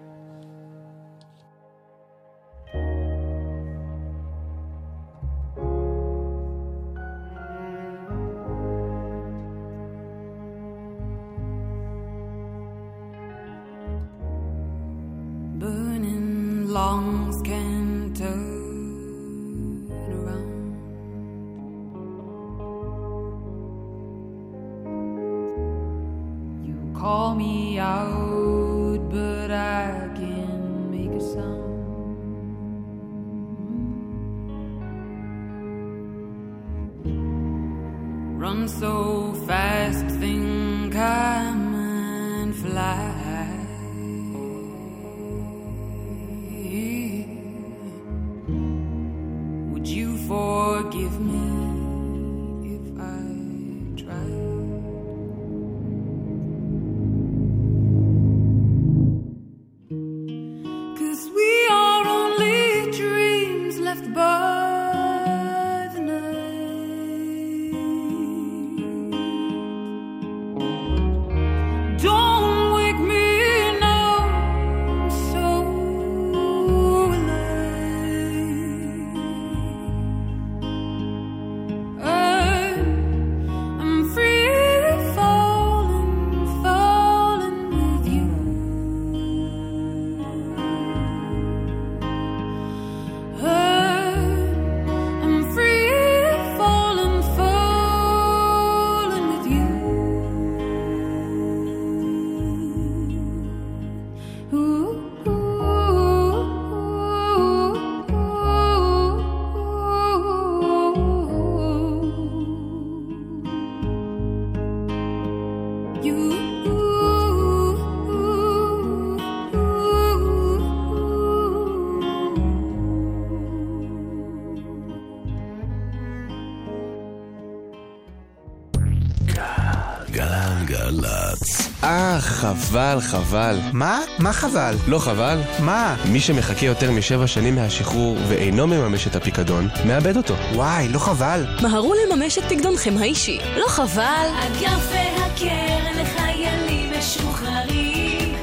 חבל, 132.61 132.97
חבל. 133.01 133.59
מה? 133.73 133.99
מה 134.19 134.33
חבל? 134.33 134.75
לא 134.87 134.99
חבל? 134.99 135.41
מה? 135.59 135.95
מי 136.11 136.19
שמחכה 136.19 136.65
יותר 136.65 136.91
משבע 136.91 137.27
שנים 137.27 137.55
מהשחרור 137.55 138.17
ואינו 138.27 138.67
מממש 138.67 139.07
את 139.07 139.15
הפיקדון, 139.15 139.67
מאבד 139.85 140.17
אותו. 140.17 140.33
וואי, 140.53 140.87
לא 140.89 140.99
חבל? 140.99 141.45
מהרו 141.61 141.93
לממש 141.93 142.37
את 142.37 142.43
פקדונכם 142.43 142.97
האישי. 142.97 143.39
לא 143.57 143.67
חבל? 143.67 144.27
אגף 144.39 144.91
והקרן 144.91 146.01
לחיילים 146.01 146.91
משוחררים 146.99 148.35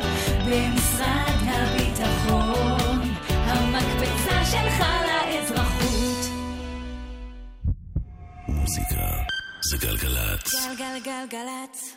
במשרד 0.45 1.41
הביטחון 1.47 3.01
המקפצה 3.31 4.45
שלך 4.51 4.85
לאזרחות 5.07 6.31
מוזיקה 8.49 9.07
זה 9.71 9.77
גלגלצ. 9.87 10.55
גלגלגלגלצ 10.79 11.94